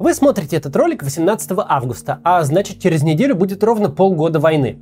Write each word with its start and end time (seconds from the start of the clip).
Вы 0.00 0.14
смотрите 0.14 0.54
этот 0.54 0.76
ролик 0.76 1.02
18 1.02 1.50
августа, 1.56 2.20
а 2.22 2.44
значит 2.44 2.78
через 2.78 3.02
неделю 3.02 3.34
будет 3.34 3.64
ровно 3.64 3.90
полгода 3.90 4.38
войны. 4.38 4.78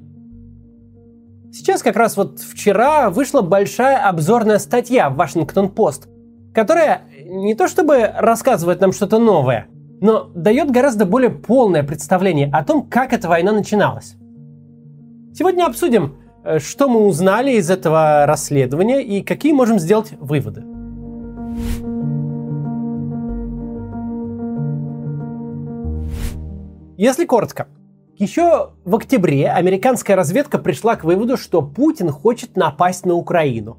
Сейчас 1.50 1.83
как 1.83 1.96
раз 1.96 2.19
вот 2.19 2.41
вчера 2.41 3.08
вышла 3.08 3.41
большая 3.41 4.07
обзорная 4.07 4.58
статья 4.58 5.08
в 5.08 5.17
Вашингтон-Пост, 5.17 6.08
которая 6.52 7.05
не 7.25 7.55
то 7.55 7.67
чтобы 7.67 8.12
рассказывает 8.14 8.82
нам 8.82 8.93
что-то 8.93 9.18
новое, 9.18 9.68
но 10.02 10.30
дает 10.34 10.71
гораздо 10.71 11.07
более 11.07 11.30
полное 11.30 11.83
представление 11.83 12.51
о 12.53 12.62
том, 12.62 12.83
как 12.83 13.14
эта 13.14 13.27
война 13.27 13.53
начиналась. 13.53 14.17
Сегодня 15.33 15.64
обсудим, 15.64 16.17
э, 16.45 16.59
что 16.59 16.91
мы 16.91 17.07
узнали 17.07 17.53
из 17.53 17.71
этого 17.71 18.27
расследования 18.27 19.03
и 19.03 19.23
какие 19.23 19.55
можем 19.55 19.79
сделать 19.79 20.12
выводы. 20.21 20.62
Если 26.96 27.27
коротко, 27.27 27.68
еще 28.16 28.70
в 28.86 28.96
октябре 28.96 29.50
американская 29.50 30.16
разведка 30.16 30.59
пришла 30.59 30.96
к 30.96 31.05
выводу, 31.05 31.36
что 31.36 31.60
Путин 31.60 32.09
хочет 32.09 32.56
напасть 32.56 33.05
на 33.05 33.12
Украину. 33.12 33.78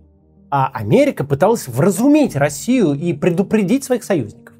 А 0.52 0.70
Америка 0.72 1.24
пыталась 1.24 1.68
вразумить 1.68 2.36
Россию 2.36 2.94
и 2.94 3.14
предупредить 3.14 3.84
своих 3.84 4.04
союзников. 4.04 4.56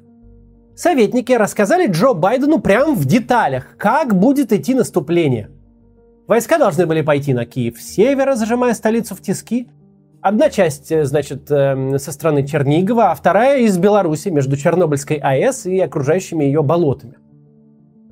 Советники 0.74 1.32
рассказали 1.32 1.86
Джо 1.88 2.14
Байдену 2.14 2.60
прямо 2.60 2.94
в 2.94 3.04
деталях, 3.04 3.76
как 3.78 4.18
будет 4.18 4.52
идти 4.52 4.74
наступление. 4.74 5.50
Войска 6.26 6.58
должны 6.58 6.86
были 6.86 7.02
пойти 7.02 7.32
на 7.32 7.46
Киев 7.46 7.80
с 7.80 7.94
севера, 7.94 8.34
зажимая 8.34 8.74
столицу 8.74 9.14
в 9.14 9.22
тиски. 9.22 9.68
Одна 10.20 10.50
часть, 10.50 10.90
э, 10.90 11.04
значит, 11.04 11.48
эм, 11.50 11.98
со 11.98 12.10
стороны 12.10 12.44
Чернигова, 12.44 13.12
а 13.12 13.14
вторая 13.14 13.60
из 13.60 13.78
Беларуси, 13.78 14.28
между 14.28 14.56
Чернобыльской 14.56 15.18
АЭС 15.18 15.66
и 15.66 15.78
окружающими 15.78 16.44
ее 16.44 16.62
болотами. 16.64 17.14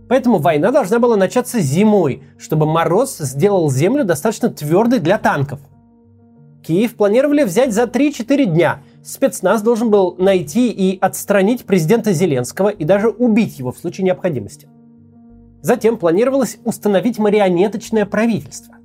Поэтому 0.08 0.38
война 0.38 0.70
должна 0.70 0.98
была 0.98 1.16
начаться 1.16 1.60
зимой, 1.60 2.22
чтобы 2.38 2.66
мороз 2.66 3.18
сделал 3.18 3.70
землю 3.70 4.04
достаточно 4.04 4.48
твердой 4.50 5.00
для 5.00 5.18
танков. 5.18 5.60
Киев 6.62 6.96
планировали 6.96 7.44
взять 7.44 7.72
за 7.72 7.84
3-4 7.84 8.44
дня. 8.44 8.82
Спецназ 9.04 9.62
должен 9.62 9.90
был 9.90 10.16
найти 10.18 10.70
и 10.70 10.98
отстранить 11.00 11.64
президента 11.64 12.12
Зеленского 12.12 12.68
и 12.68 12.84
даже 12.84 13.08
убить 13.08 13.58
его 13.58 13.72
в 13.72 13.78
случае 13.78 14.04
необходимости. 14.04 14.68
Затем 15.62 15.96
планировалось 15.96 16.58
установить 16.64 17.18
марионеточное 17.18 18.04
правительство. 18.04 18.76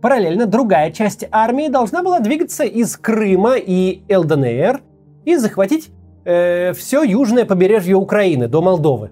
Параллельно 0.00 0.46
другая 0.46 0.90
часть 0.92 1.26
армии 1.30 1.68
должна 1.68 2.02
была 2.02 2.20
двигаться 2.20 2.64
из 2.64 2.96
Крыма 2.96 3.56
и 3.56 4.02
ЛДНР 4.10 4.80
и 5.26 5.36
захватить 5.36 5.90
э, 6.24 6.72
все 6.72 7.02
южное 7.02 7.44
побережье 7.44 7.96
Украины 7.96 8.48
до 8.48 8.62
Молдовы. 8.62 9.10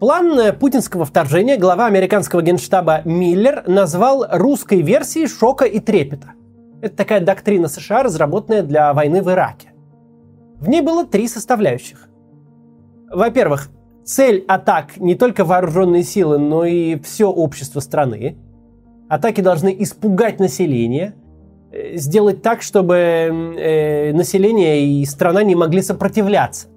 План 0.00 0.56
путинского 0.60 1.04
вторжения 1.04 1.56
глава 1.56 1.86
американского 1.86 2.40
генштаба 2.40 3.02
Миллер 3.04 3.64
назвал 3.66 4.26
русской 4.30 4.80
версией 4.80 5.26
шока 5.26 5.64
и 5.64 5.80
трепета. 5.80 6.34
Это 6.80 6.96
такая 6.96 7.20
доктрина 7.20 7.66
США, 7.66 8.04
разработанная 8.04 8.62
для 8.62 8.92
войны 8.92 9.22
в 9.22 9.28
Ираке. 9.28 9.72
В 10.60 10.68
ней 10.68 10.82
было 10.82 11.04
три 11.04 11.26
составляющих. 11.26 12.08
Во-первых, 13.10 13.70
цель 14.04 14.44
атак 14.46 14.98
не 14.98 15.16
только 15.16 15.44
вооруженные 15.44 16.04
силы, 16.04 16.38
но 16.38 16.64
и 16.64 17.00
все 17.00 17.28
общество 17.28 17.80
страны. 17.80 18.36
Атаки 19.08 19.40
должны 19.40 19.74
испугать 19.80 20.38
население, 20.38 21.14
э, 21.72 21.96
сделать 21.96 22.40
так, 22.42 22.62
чтобы 22.62 22.94
э, 22.94 24.12
население 24.12 24.86
и 24.86 25.04
страна 25.06 25.42
не 25.42 25.56
могли 25.56 25.82
сопротивляться. 25.82 26.68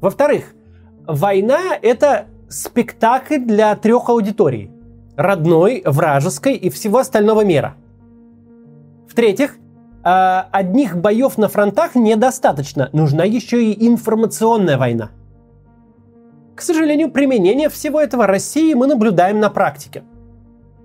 Во-вторых, 0.00 0.55
война— 1.06 1.60
это 1.82 2.26
спектакль 2.48 3.38
для 3.38 3.74
трех 3.76 4.08
аудиторий. 4.08 4.70
Родной, 5.16 5.82
вражеской 5.84 6.54
и 6.54 6.70
всего 6.70 6.98
остального 6.98 7.44
мира. 7.44 7.76
В-третьих, 9.08 9.56
а, 10.02 10.48
одних 10.52 10.96
боев 10.96 11.38
на 11.38 11.48
фронтах 11.48 11.94
недостаточно. 11.94 12.90
Нужна 12.92 13.24
еще 13.24 13.64
и 13.64 13.86
информационная 13.88 14.78
война. 14.78 15.10
К 16.54 16.60
сожалению, 16.60 17.10
применение 17.10 17.68
всего 17.68 18.00
этого 18.00 18.26
России 18.26 18.74
мы 18.74 18.86
наблюдаем 18.86 19.40
на 19.40 19.50
практике. 19.50 20.04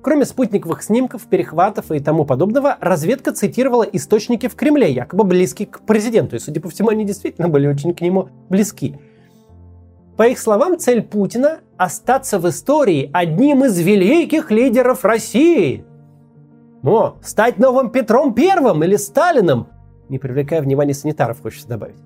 Кроме 0.01 0.25
спутниковых 0.25 0.81
снимков, 0.81 1.27
перехватов 1.27 1.91
и 1.91 1.99
тому 1.99 2.25
подобного, 2.25 2.77
разведка 2.81 3.31
цитировала 3.31 3.83
источники 3.83 4.47
в 4.47 4.55
Кремле, 4.55 4.91
якобы 4.91 5.23
близкие 5.23 5.67
к 5.67 5.81
президенту. 5.81 6.35
И, 6.35 6.39
судя 6.39 6.59
по 6.59 6.69
всему, 6.69 6.89
они 6.89 7.05
действительно 7.05 7.49
были 7.49 7.67
очень 7.67 7.93
к 7.93 8.01
нему 8.01 8.29
близки. 8.49 8.95
По 10.17 10.27
их 10.27 10.39
словам, 10.39 10.77
цель 10.77 11.01
Путина– 11.01 11.59
остаться 11.77 12.37
в 12.37 12.47
истории 12.47 13.09
одним 13.13 13.65
из 13.65 13.79
великих 13.79 14.51
лидеров 14.51 15.05
России. 15.05 15.85
О, 16.83 17.15
стать 17.21 17.57
новым 17.57 17.89
Петром 17.89 18.33
Первым 18.33 18.83
или 18.83 18.95
Сталиным, 18.95 19.67
не 20.09 20.19
привлекая 20.19 20.61
внимания 20.61 20.93
санитаров, 20.93 21.41
хочется 21.41 21.67
добавить. 21.67 21.97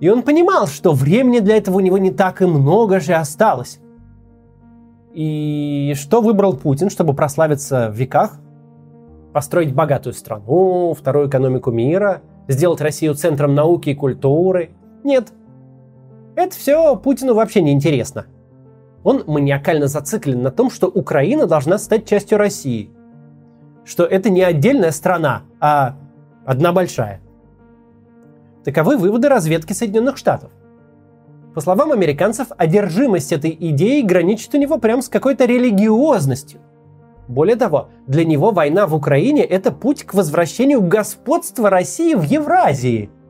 И 0.00 0.08
он 0.08 0.22
понимал, 0.22 0.66
что 0.66 0.92
времени 0.92 1.38
для 1.38 1.56
этого 1.56 1.76
у 1.76 1.80
него 1.80 1.98
не 1.98 2.10
так 2.10 2.42
и 2.42 2.46
много 2.46 2.98
же 2.98 3.12
осталось. 3.12 3.78
И 5.12 5.92
что 5.96 6.22
выбрал 6.22 6.54
Путин, 6.56 6.90
чтобы 6.90 7.14
прославиться 7.14 7.90
в 7.90 7.94
веках? 7.94 8.40
Построить 9.32 9.74
богатую 9.74 10.14
страну, 10.14 10.94
вторую 10.98 11.28
экономику 11.28 11.70
мира, 11.70 12.22
сделать 12.48 12.80
Россию 12.80 13.14
центром 13.14 13.54
науки 13.54 13.90
и 13.90 13.94
культуры? 13.94 14.70
Нет, 15.04 15.32
это 16.34 16.56
все 16.56 16.96
Путину 16.96 17.34
вообще 17.34 17.60
не 17.60 17.72
интересно. 17.72 18.26
Он 19.04 19.24
маниакально 19.26 19.88
зациклен 19.88 20.42
на 20.42 20.50
том, 20.50 20.70
что 20.70 20.86
Украина 20.86 21.46
должна 21.46 21.78
стать 21.78 22.08
частью 22.08 22.38
России. 22.38 22.90
Что 23.84 24.04
это 24.04 24.30
не 24.30 24.42
отдельная 24.42 24.92
страна, 24.92 25.42
а 25.60 25.96
одна 26.46 26.72
большая. 26.72 27.20
Таковы 28.64 28.96
выводы 28.96 29.28
разведки 29.28 29.72
Соединенных 29.72 30.16
Штатов. 30.16 30.52
По 31.54 31.60
словам 31.60 31.92
американцев, 31.92 32.46
одержимость 32.56 33.32
этой 33.32 33.54
идеей 33.58 34.02
граничит 34.02 34.54
у 34.54 34.58
него 34.58 34.78
прям 34.78 35.02
с 35.02 35.08
какой-то 35.08 35.44
религиозностью. 35.44 36.60
Более 37.28 37.56
того, 37.56 37.88
для 38.06 38.24
него 38.24 38.52
война 38.52 38.86
в 38.86 38.94
Украине– 38.94 39.42
это 39.44 39.70
путь 39.70 40.04
к 40.04 40.14
возвращению 40.14 40.80
господства 40.80 41.68
России 41.68 42.14
в 42.14 42.22
Евразии– 42.22 43.10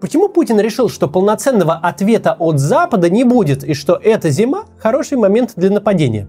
Почему 0.00 0.28
Путин 0.28 0.60
решил, 0.60 0.88
что 0.88 1.08
полноценного 1.08 1.74
ответа 1.74 2.36
от 2.38 2.60
Запада 2.60 3.10
не 3.10 3.24
будет 3.24 3.64
и 3.64 3.74
что 3.74 3.94
эта 3.94 4.30
зима– 4.30 4.64
хороший 4.78 5.18
момент 5.18 5.54
для 5.56 5.70
нападения? 5.70 6.28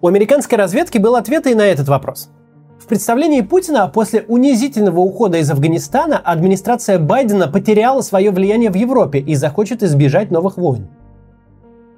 У 0.00 0.06
американской 0.06 0.56
разведки 0.56 0.96
был 0.96 1.14
ответ 1.14 1.46
и 1.46 1.54
на 1.54 1.66
этот 1.66 1.88
вопрос. 1.88 2.30
В 2.78 2.86
представлении 2.86 3.42
Путина 3.42 3.86
после 3.86 4.22
унизительного 4.22 5.00
ухода 5.00 5.38
из 5.38 5.50
Афганистана 5.50 6.18
администрация 6.18 6.98
Байдена 6.98 7.48
потеряла 7.48 8.00
свое 8.00 8.30
влияние 8.30 8.70
в 8.70 8.76
Европе 8.76 9.18
и 9.18 9.34
захочет 9.34 9.82
избежать 9.82 10.30
новых 10.30 10.56
войн. 10.56 10.88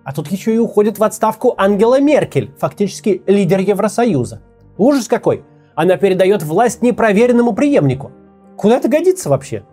А 0.05 0.12
тут 0.12 0.31
еще 0.31 0.55
и 0.55 0.59
уходит 0.59 0.99
в 0.99 1.05
отставку 1.05 1.55
Ангела 1.56 2.00
Меркель, 2.00 2.53
фактически 2.59 3.23
лидер 3.27 3.61
Евросоюза. 3.61 4.43
Ужас 4.77 5.06
какой! 5.06 5.44
Она 5.77 5.97
передает 5.97 6.43
власть 6.43 6.83
непроверенному 6.83 7.55
преемнику. 7.55 8.11
Куда 8.56 8.77
это 8.77 8.89
годится 8.89 9.31
вообще? 9.31 9.65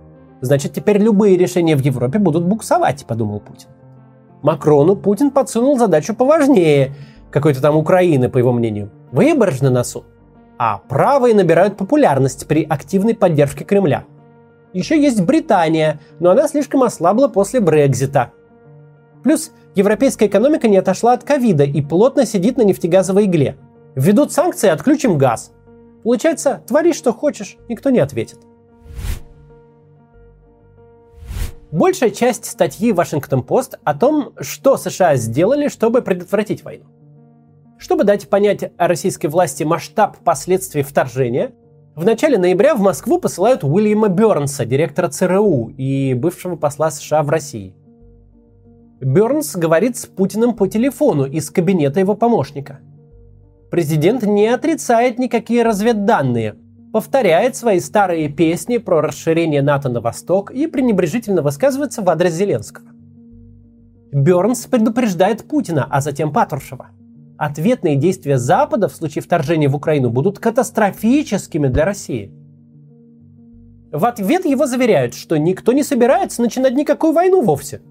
Значит, 0.42 0.74
теперь 0.74 0.98
любые 0.98 1.38
решения 1.38 1.76
в 1.76 1.82
Европе 1.82 2.18
будут 2.20 2.44
буксовать, 2.46 3.06
подумал 3.06 3.40
Путин. 3.40 3.70
Макрону 4.42 4.96
Путин 4.96 5.30
подсунул 5.30 5.78
задачу 5.78 6.16
поважнее, 6.16 6.96
какой-то 7.30 7.62
там 7.62 7.78
Украины, 7.78 8.28
по 8.28 8.40
его 8.40 8.52
мнению. 8.52 8.92
Выборы 9.12 9.52
же 9.52 9.64
на 9.64 9.70
носу. 9.70 10.04
А 10.58 10.80
правые 10.80 11.36
набирают 11.36 11.78
популярность 11.78 12.48
при 12.48 12.64
активной 12.64 13.16
поддержке 13.16 13.64
Кремля. 13.64 14.06
Еще 14.74 15.00
есть 15.00 15.22
Британия, 15.22 16.00
но 16.20 16.32
она 16.32 16.48
слишком 16.48 16.84
ослабла 16.84 17.28
после 17.28 17.60
Брекзита. 17.60 18.32
Плюс 19.24 19.52
европейская 19.76 20.26
экономика 20.26 20.68
не 20.68 20.78
отошла 20.78 21.14
от 21.14 21.24
ковида 21.24 21.64
и 21.64 21.82
плотно 21.82 22.26
сидит 22.26 22.58
на 22.58 22.64
нефтегазовой 22.64 23.26
игле. 23.26 23.58
Введут 23.96 24.32
санкции, 24.32 24.70
отключим 24.70 25.18
газ. 25.18 25.52
Получается, 26.04 26.64
твори 26.68 26.94
что 26.94 27.14
хочешь, 27.14 27.58
никто 27.70 27.90
не 27.90 28.00
ответит. 28.00 28.40
Большая 31.72 32.10
часть 32.10 32.44
статьи 32.44 32.92
Вашингтон-Пост 32.92 33.80
о 33.86 33.94
том, 33.94 34.34
что 34.42 34.76
США 34.76 35.16
сделали, 35.16 35.70
чтобы 35.70 36.02
предотвратить 36.02 36.66
войну. 36.66 36.84
Чтобы 37.78 38.04
дать 38.04 38.28
понять 38.28 38.74
российской 38.78 39.28
власти 39.28 39.64
масштаб 39.64 40.18
последствий 40.18 40.84
вторжения, 40.84 41.54
в 41.96 42.04
начале 42.04 42.38
ноября 42.38 42.76
в 42.76 42.82
Москву 42.82 43.20
посылают 43.20 43.64
Уильяма 43.64 44.10
Бернса, 44.10 44.66
директора 44.66 45.08
ЦРУ 45.08 45.70
и 45.78 46.14
бывшего 46.14 46.58
посла 46.58 46.92
США 46.92 47.24
в 47.24 47.30
России. 47.30 47.74
Бернс 49.00 49.56
говорит 49.56 49.96
с 49.96 50.06
Путиным 50.06 50.54
по 50.54 50.68
телефону 50.68 51.26
из 51.26 51.50
кабинета 51.50 52.02
его 52.02 52.16
помощника. 52.16 52.82
Президент 53.72 54.24
не 54.24 54.48
отрицает 54.48 55.20
никакие 55.20 55.64
разведданные. 55.64 56.56
Повторяет 56.92 57.56
свои 57.56 57.80
старые 57.80 58.30
песни 58.30 58.78
про 58.78 59.02
расширение 59.02 59.62
НАТО 59.62 59.90
на 59.90 60.02
восток 60.02 60.52
и 60.52 60.68
пренебрежительно 60.68 61.42
высказывается 61.42 62.02
в 62.02 62.10
адрес 62.10 62.34
Зеленского. 62.34 62.88
Бернс 64.12 64.66
предупреждает 64.66 65.48
Путина, 65.48 65.88
а 65.90 66.02
затем 66.02 66.34
Патрушева. 66.34 66.90
Ответные 67.38 67.96
действия 67.96 68.38
Запада 68.38 68.88
в 68.88 68.96
случае 68.96 69.22
вторжения 69.22 69.70
в 69.70 69.76
Украину 69.76 70.10
будут 70.10 70.38
катастрофическими 70.38 71.70
для 71.70 71.86
России. 71.86 72.32
В 73.92 74.06
ответ 74.06 74.46
его 74.46 74.68
заверяют, 74.68 75.14
что 75.14 75.38
никто 75.38 75.72
не 75.72 75.84
собирается 75.84 76.42
начинать 76.42 76.76
никакую 76.76 77.14
войну 77.14 77.42
вовсе. 77.42 77.82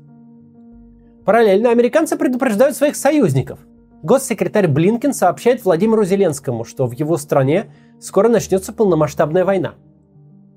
Параллельно 1.25 1.71
американцы 1.71 2.17
предупреждают 2.17 2.77
своих 2.77 2.97
союзников. 2.97 3.59
Госсекретарь 4.03 4.67
Блинкен 4.67 5.13
сообщает 5.13 5.65
Владимиру 5.65 6.05
Зеленскому, 6.05 6.65
что 6.65 6.87
в 6.87 6.93
его 6.93 7.17
стране 7.19 7.67
скоро 8.01 8.29
начнется 8.29 8.73
полномасштабная 8.73 9.45
война. 9.45 9.75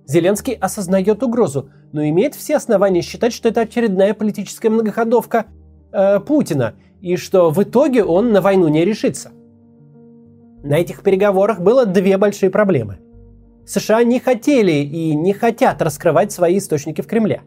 Зеленский 0.05 0.53
осознает 0.53 1.23
угрозу, 1.23 1.69
но 1.91 2.03
имеет 2.07 2.35
все 2.35 2.57
основания 2.57 3.01
считать, 3.01 3.33
что 3.33 3.49
это 3.49 3.61
очередная 3.61 4.13
политическая 4.13 4.69
многоходовка 4.69 5.45
э, 5.91 6.19
Путина, 6.19 6.75
и 7.01 7.15
что 7.15 7.51
в 7.51 7.61
итоге 7.61 8.03
он 8.03 8.31
на 8.31 8.41
войну 8.41 8.67
не 8.67 8.83
решится. 8.83 9.31
На 10.63 10.79
этих 10.79 11.03
переговорах 11.03 11.59
было 11.59 11.85
две 11.85 12.17
большие 12.17 12.49
проблемы. 12.49 12.99
США 13.65 14.03
не 14.03 14.19
хотели 14.19 14.71
и 14.71 15.15
не 15.15 15.33
хотят 15.33 15.81
раскрывать 15.81 16.31
свои 16.31 16.57
источники 16.57 17.01
в 17.01 17.07
Кремле. 17.07 17.43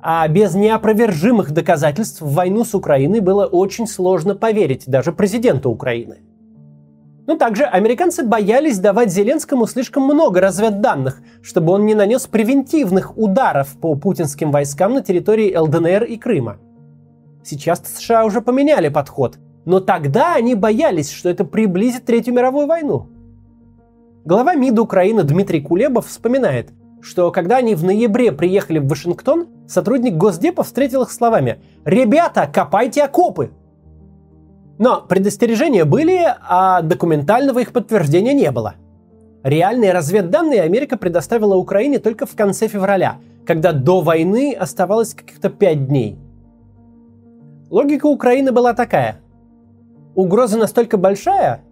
А 0.00 0.26
без 0.28 0.54
неопровержимых 0.54 1.50
доказательств 1.52 2.20
в 2.20 2.32
войну 2.32 2.64
с 2.64 2.74
Украиной 2.74 3.20
было 3.20 3.46
очень 3.46 3.86
сложно 3.86 4.34
поверить 4.34 4.84
даже 4.86 5.12
президенту 5.12 5.70
Украины. 5.70 6.18
Но 7.26 7.36
также 7.36 7.64
американцы 7.64 8.24
боялись 8.24 8.78
давать 8.78 9.12
Зеленскому 9.12 9.66
слишком 9.66 10.04
много 10.04 10.40
разведданных, 10.40 11.20
чтобы 11.42 11.72
он 11.72 11.84
не 11.84 11.94
нанес 11.94 12.24
превентивных 12.26 13.18
ударов 13.18 13.76
по 13.80 13.96
путинским 13.96 14.52
войскам 14.52 14.94
на 14.94 15.02
территории 15.02 15.54
ЛДНР 15.56 16.04
и 16.04 16.16
Крыма. 16.16 16.58
Сейчас 17.44 17.82
США 17.84 18.24
уже 18.24 18.40
поменяли 18.40 18.88
подход, 18.88 19.38
но 19.64 19.80
тогда 19.80 20.34
они 20.34 20.54
боялись, 20.54 21.10
что 21.10 21.28
это 21.28 21.44
приблизит 21.44 22.04
Третью 22.04 22.34
мировую 22.34 22.68
войну. 22.68 23.08
Глава 24.24 24.54
МИДа 24.54 24.82
Украины 24.82 25.22
Дмитрий 25.24 25.60
Кулебов 25.60 26.06
вспоминает, 26.06 26.70
что 27.00 27.30
когда 27.30 27.56
они 27.56 27.74
в 27.74 27.84
ноябре 27.84 28.32
приехали 28.32 28.78
в 28.78 28.88
Вашингтон, 28.88 29.48
сотрудник 29.68 30.14
Госдепа 30.14 30.62
встретил 30.62 31.02
их 31.02 31.10
словами 31.10 31.60
«Ребята, 31.84 32.50
копайте 32.52 33.02
окопы!» 33.02 33.50
Но 34.78 35.00
предостережения 35.00 35.84
были, 35.84 36.20
а 36.48 36.82
документального 36.82 37.60
их 37.60 37.72
подтверждения 37.72 38.34
не 38.34 38.50
было. 38.50 38.74
Реальные 39.42 39.92
разведданные 39.92 40.62
Америка 40.62 40.96
предоставила 40.98 41.54
Украине 41.56 41.98
только 41.98 42.26
в 42.26 42.34
конце 42.34 42.68
февраля, 42.68 43.18
когда 43.46 43.72
до 43.72 44.00
войны 44.00 44.54
оставалось 44.58 45.14
каких-то 45.14 45.50
пять 45.50 45.86
дней. 45.86 46.18
Логика 47.70 48.06
Украины 48.06 48.52
была 48.52 48.74
такая. 48.74 49.20
Угроза 50.14 50.58
настолько 50.58 50.96
большая, 50.96 51.62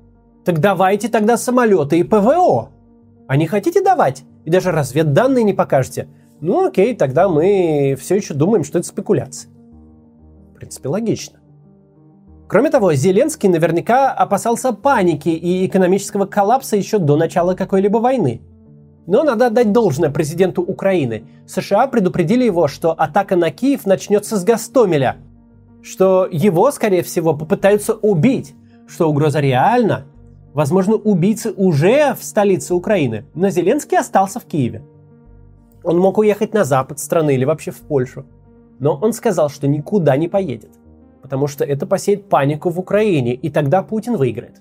так 0.44 0.60
давайте 0.60 1.08
тогда 1.08 1.36
самолеты 1.36 1.98
и 1.98 2.04
ПВО. 2.04 2.70
А 3.26 3.36
не 3.36 3.46
хотите 3.46 3.82
давать? 3.82 4.24
И 4.44 4.50
даже 4.50 4.70
разведданные 4.70 5.44
не 5.44 5.54
покажете? 5.54 6.08
Ну 6.40 6.66
окей, 6.66 6.94
тогда 6.94 7.28
мы 7.28 7.96
все 7.98 8.16
еще 8.16 8.34
думаем, 8.34 8.64
что 8.64 8.78
это 8.78 8.86
спекуляция. 8.86 9.50
В 10.52 10.56
принципе, 10.56 10.88
логично. 10.88 11.38
Кроме 12.46 12.70
того, 12.70 12.92
Зеленский 12.92 13.48
наверняка 13.48 14.12
опасался 14.12 14.72
паники 14.72 15.30
и 15.30 15.66
экономического 15.66 16.26
коллапса 16.26 16.76
еще 16.76 16.98
до 16.98 17.16
начала 17.16 17.54
какой-либо 17.54 17.98
войны. 17.98 18.42
Но 19.06 19.22
надо 19.22 19.46
отдать 19.46 19.72
должное 19.72 20.10
президенту 20.10 20.62
Украины. 20.62 21.24
США 21.46 21.86
предупредили 21.86 22.44
его, 22.44 22.68
что 22.68 22.92
атака 22.92 23.36
на 23.36 23.50
Киев 23.50 23.86
начнется 23.86 24.36
с 24.36 24.44
Гастомеля, 24.44 25.16
что 25.82 26.28
его, 26.30 26.70
скорее 26.70 27.02
всего, 27.02 27.34
попытаются 27.34 27.94
убить, 27.94 28.54
что 28.86 29.08
угроза 29.08 29.40
реальна. 29.40 30.04
Возможно, 30.52 30.94
убийцы 30.94 31.50
уже 31.50 32.14
в 32.14 32.24
столице 32.24 32.74
Украины, 32.74 33.24
но 33.34 33.48
Зеленский 33.48 33.98
остался 33.98 34.38
в 34.38 34.44
Киеве. 34.44 34.82
Он 35.82 35.98
мог 35.98 36.18
уехать 36.18 36.54
на 36.54 36.64
запад 36.64 36.98
страны 36.98 37.34
или 37.34 37.44
вообще 37.44 37.70
в 37.70 37.80
Польшу. 37.80 38.24
Но 38.78 38.96
он 38.96 39.12
сказал, 39.12 39.48
что 39.50 39.66
никуда 39.66 40.16
не 40.16 40.28
поедет 40.28 40.70
потому 41.24 41.46
что 41.46 41.64
это 41.64 41.86
посеет 41.86 42.28
панику 42.28 42.68
в 42.68 42.78
Украине, 42.78 43.34
и 43.34 43.48
тогда 43.48 43.82
Путин 43.82 44.18
выиграет. 44.18 44.60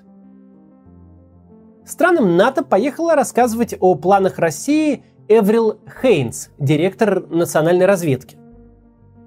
Странам 1.85 2.37
НАТО 2.37 2.63
поехала 2.63 3.15
рассказывать 3.15 3.75
о 3.81 3.95
планах 3.95 4.39
России 4.39 5.03
Эврил 5.27 5.81
Хейнс, 6.01 6.51
директор 6.57 7.27
национальной 7.29 7.85
разведки. 7.85 8.37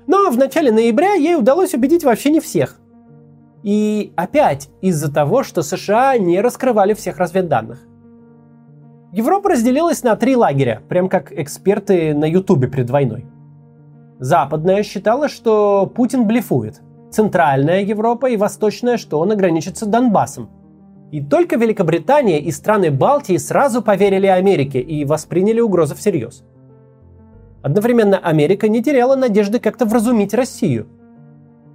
Но 0.07 0.31
в 0.31 0.39
начале 0.39 0.73
ноября 0.73 1.13
ей 1.13 1.37
удалось 1.37 1.75
убедить 1.75 2.05
вообще 2.05 2.31
не 2.31 2.41
всех. 2.41 2.81
И 3.63 4.15
опять 4.17 4.71
из-за 4.81 5.13
того, 5.13 5.43
что 5.43 5.61
США 5.61 6.17
не 6.17 6.41
раскрывали 6.41 6.95
всех 6.95 7.19
разведданных. 7.19 7.87
Европа 9.13 9.51
разделилась 9.51 10.03
на 10.03 10.17
три 10.17 10.37
лагеря, 10.37 10.81
прям 10.89 11.11
как 11.11 11.39
эксперты 11.39 12.15
на 12.15 12.25
Ютубе 12.25 12.69
перед 12.69 12.89
войной. 12.89 13.27
Западная 14.21 14.83
считала, 14.83 15.29
что 15.29 15.87
Путин 15.95 16.27
блефует. 16.27 16.81
Центральная 17.11 17.83
Европа 17.83 18.27
и 18.27 18.37
Восточная, 18.37 18.97
что 18.97 19.21
он 19.21 19.33
ограничится 19.33 19.87
Донбассом. 19.87 20.51
И 21.13 21.23
только 21.23 21.57
Великобритания 21.57 22.41
и 22.41 22.51
страны 22.51 22.91
Балтии 22.91 23.37
сразу 23.37 23.81
поверили 23.81 24.27
Америке 24.27 24.81
и 24.81 25.05
восприняли 25.05 25.61
угрозу 25.61 25.95
всерьез. 25.95 26.45
Одновременно 27.63 28.19
Америка 28.19 28.69
не 28.69 28.83
теряла 28.83 29.17
надежды 29.17 29.61
как-то 29.61 29.87
вразумить 29.87 30.35
Россию. 30.35 30.89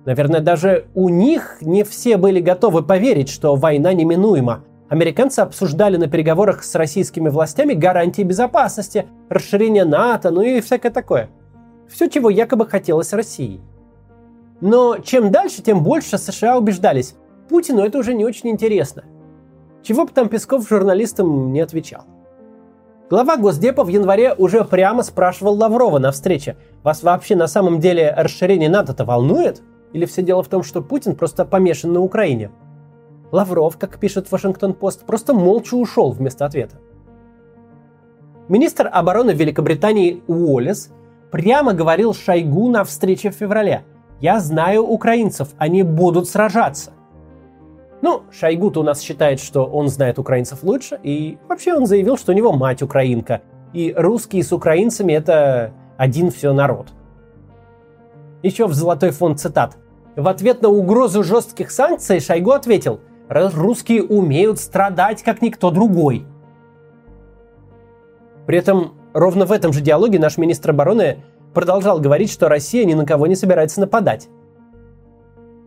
Наверное, 0.05 0.41
даже 0.41 0.87
у 0.95 1.09
них 1.09 1.57
не 1.61 1.83
все 1.83 2.17
были 2.17 2.41
готовы 2.41 2.83
поверить, 2.83 3.29
что 3.29 3.55
война 3.55 3.93
неминуема. 3.93 4.63
Американцы 4.89 5.39
обсуждали 5.39 5.95
на 5.95 6.07
переговорах 6.07 6.63
с 6.63 6.75
российскими 6.75 7.29
властями 7.29 7.73
гарантии 7.73 8.23
безопасности, 8.23 9.05
расширение 9.29 9.85
НАТО, 9.85 10.31
ну 10.31 10.41
и 10.41 10.59
всякое 10.59 10.91
такое. 10.91 11.29
Все, 11.89 12.09
чего 12.09 12.29
якобы 12.29 12.67
хотелось 12.67 13.13
России– 13.13 13.61
но 14.61 14.99
чем 14.99 15.31
дальше, 15.31 15.63
тем 15.63 15.83
больше 15.83 16.17
США 16.17 16.57
убеждались, 16.57 17.15
Путину 17.49 17.81
это 17.81 17.97
уже 17.97 18.13
не 18.13 18.23
очень 18.23 18.49
интересно. 18.49 19.03
Чего 19.81 20.05
бы 20.05 20.11
там 20.11 20.29
Песков 20.29 20.69
журналистам 20.69 21.51
не 21.51 21.59
отвечал. 21.59 22.03
Глава 23.09 23.35
Госдепа 23.35 23.83
в 23.83 23.89
январе 23.89 24.33
уже 24.33 24.63
прямо 24.63 25.03
спрашивал 25.03 25.55
Лаврова 25.55 25.99
на 25.99 26.11
встрече, 26.11 26.55
вас 26.83 27.03
вообще 27.03 27.35
на 27.35 27.47
самом 27.47 27.79
деле 27.79 28.13
расширение 28.15 28.69
НАТО-то 28.69 29.03
волнует? 29.03 29.61
Или 29.91 30.05
все 30.05 30.21
дело 30.21 30.43
в 30.43 30.47
том, 30.47 30.63
что 30.63 30.81
Путин 30.81 31.15
просто 31.15 31.43
помешан 31.43 31.91
на 31.91 31.99
Украине? 31.99 32.51
Лавров, 33.31 33.77
как 33.77 33.99
пишет 33.99 34.31
Вашингтон-Пост, 34.31 35.05
просто 35.05 35.33
молча 35.33 35.75
ушел 35.75 36.11
вместо 36.11 36.45
ответа. 36.45 36.77
Министр 38.47 38.89
обороны 38.91 39.31
Великобритании 39.31 40.23
Уоллес 40.27 40.91
прямо 41.31 41.73
говорил 41.73 42.13
Шойгу 42.13 42.69
на 42.69 42.85
встрече 42.85 43.31
в 43.31 43.35
феврале– 43.35 43.83
я 44.21 44.39
знаю 44.39 44.83
украинцев, 44.83 45.49
они 45.57 45.83
будут 45.83 46.29
сражаться. 46.29 46.91
Ну, 48.01 48.23
Шойгу-то 48.31 48.81
у 48.81 48.83
нас 48.83 49.01
считает, 49.01 49.39
что 49.39 49.65
он 49.65 49.89
знает 49.89 50.19
украинцев 50.19 50.63
лучше, 50.63 50.99
и 51.03 51.37
вообще 51.49 51.73
он 51.73 51.85
заявил, 51.85 52.17
что 52.17 52.31
у 52.31 52.35
него 52.35 52.51
мать 52.53 52.81
украинка, 52.81 53.41
и 53.73 53.93
русские 53.95 54.43
с 54.43 54.51
украинцами 54.51 55.13
это 55.13 55.73
один 55.97 56.31
все 56.31 56.53
народ. 56.53 56.87
Еще 58.43 58.65
в 58.65 58.73
золотой 58.73 59.11
фонд 59.11 59.39
цитат. 59.39 59.77
В 60.15 60.27
ответ 60.27 60.61
на 60.61 60.69
угрозу 60.69 61.23
жестких 61.23 61.71
санкций 61.71 62.19
Шойгу 62.19 62.51
ответил, 62.51 62.99
русские 63.29 64.03
умеют 64.03 64.59
страдать, 64.59 65.23
как 65.23 65.41
никто 65.41 65.71
другой. 65.71 66.25
При 68.45 68.57
этом 68.57 68.93
ровно 69.13 69.45
в 69.45 69.51
этом 69.51 69.73
же 69.73 69.81
диалоге 69.81 70.19
наш 70.19 70.37
министр 70.37 70.71
обороны 70.71 71.23
продолжал 71.53 71.99
говорить, 71.99 72.31
что 72.31 72.49
Россия 72.49 72.85
ни 72.85 72.93
на 72.93 73.05
кого 73.05 73.27
не 73.27 73.35
собирается 73.35 73.79
нападать. 73.79 74.29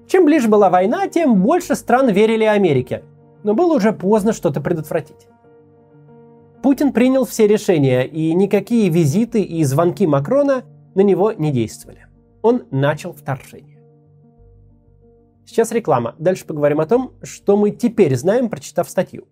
Чем 0.06 0.24
ближе 0.26 0.48
была 0.48 0.70
война, 0.70 1.08
тем 1.08 1.42
больше 1.42 1.74
стран 1.74 2.10
верили 2.10 2.44
Америке, 2.44 3.04
но 3.42 3.54
было 3.54 3.76
уже 3.76 3.92
поздно 3.92 4.32
что-то 4.32 4.60
предотвратить. 4.60 5.28
Путин 6.62 6.92
принял 6.92 7.24
все 7.24 7.46
решения, 7.46 8.04
и 8.04 8.32
никакие 8.32 8.88
визиты 8.88 9.42
и 9.42 9.62
звонки 9.64 10.06
Макрона 10.06 10.64
на 10.94 11.00
него 11.02 11.32
не 11.32 11.52
действовали. 11.52 12.06
Он 12.42 12.64
начал 12.70 13.12
вторжение. 13.12 13.74
Сейчас 15.46 15.72
реклама. 15.72 16.14
Дальше 16.18 16.46
поговорим 16.46 16.80
о 16.80 16.86
том, 16.86 17.12
что 17.22 17.56
мы 17.56 17.70
теперь 17.70 18.16
знаем, 18.16 18.48
прочитав 18.48 18.88
статью. 18.88 19.26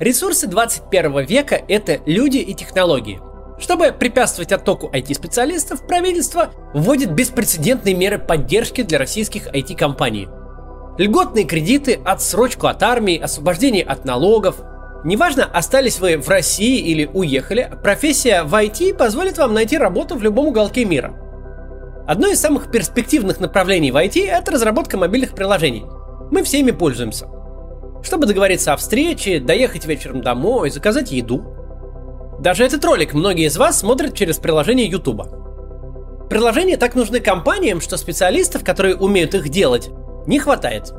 Ресурсы 0.00 0.48
21 0.48 1.24
века– 1.24 1.54
это 1.68 2.00
люди 2.04 2.38
и 2.38 2.52
технологии. 2.52 3.20
Чтобы 3.60 3.92
препятствовать 3.92 4.50
оттоку 4.50 4.90
IT-специалистов, 4.92 5.86
правительство 5.86 6.50
вводит 6.74 7.12
беспрецедентные 7.12 7.94
меры 7.94 8.18
поддержки 8.18 8.82
для 8.82 8.98
российских 8.98 9.46
IT-компаний. 9.46 10.28
Льготные 10.98 11.44
кредиты, 11.44 12.00
отсрочку 12.04 12.66
от 12.66 12.82
армии, 12.82 13.16
освобождение 13.16 13.84
от 13.84 14.04
налогов. 14.04 14.56
Неважно, 15.04 15.44
остались 15.44 16.00
вы 16.00 16.18
в 16.18 16.28
России 16.28 16.80
или 16.80 17.06
уехали, 17.06 17.70
профессия 17.84 18.42
в 18.42 18.52
IT 18.52 18.96
позволит 18.96 19.38
вам 19.38 19.54
найти 19.54 19.78
работу 19.78 20.16
в 20.16 20.24
любом 20.24 20.48
уголке 20.48 20.84
мира. 20.84 21.14
Одно 22.08 22.26
из 22.26 22.40
самых 22.40 22.68
перспективных 22.72 23.38
направлений 23.38 23.92
в 23.92 23.96
IT– 23.96 24.26
это 24.26 24.50
разработка 24.50 24.98
мобильных 24.98 25.36
приложений. 25.36 25.84
Мы 26.32 26.42
всеми 26.42 26.72
пользуемся. 26.72 27.28
Чтобы 28.04 28.26
договориться 28.26 28.74
о 28.74 28.76
встрече, 28.76 29.40
доехать 29.40 29.86
вечером 29.86 30.20
домой, 30.20 30.70
заказать 30.70 31.10
еду. 31.10 31.42
Даже 32.38 32.64
этот 32.64 32.84
ролик 32.84 33.14
многие 33.14 33.46
из 33.46 33.56
вас 33.56 33.78
смотрят 33.78 34.14
через 34.14 34.36
приложение 34.36 34.86
YouTube. 34.86 35.22
Приложения 36.28 36.76
так 36.76 36.94
нужны 36.94 37.20
компаниям, 37.20 37.80
что 37.80 37.96
специалистов, 37.96 38.62
которые 38.62 38.94
умеют 38.96 39.34
их 39.34 39.48
делать, 39.48 39.88
не 40.26 40.38
хватает. 40.38 40.92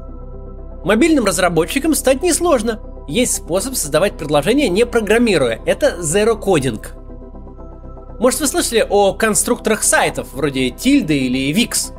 Мобильным 0.84 1.26
разработчикам 1.26 1.94
стать 1.94 2.24
несложно. 2.24 2.82
Есть 3.08 3.36
способ 3.36 3.76
создавать 3.76 4.18
предложения 4.18 4.68
не 4.68 4.86
программируя. 4.86 5.62
Это 5.66 5.98
zero 6.00 6.42
coding. 6.42 6.84
Может 8.20 8.40
вы 8.40 8.48
слышали 8.48 8.86
о 8.88 9.14
конструкторах 9.14 9.84
сайтов, 9.84 10.34
вроде 10.34 10.70
Tilda 10.70 11.14
или 11.14 11.54
Wix? 11.54 11.94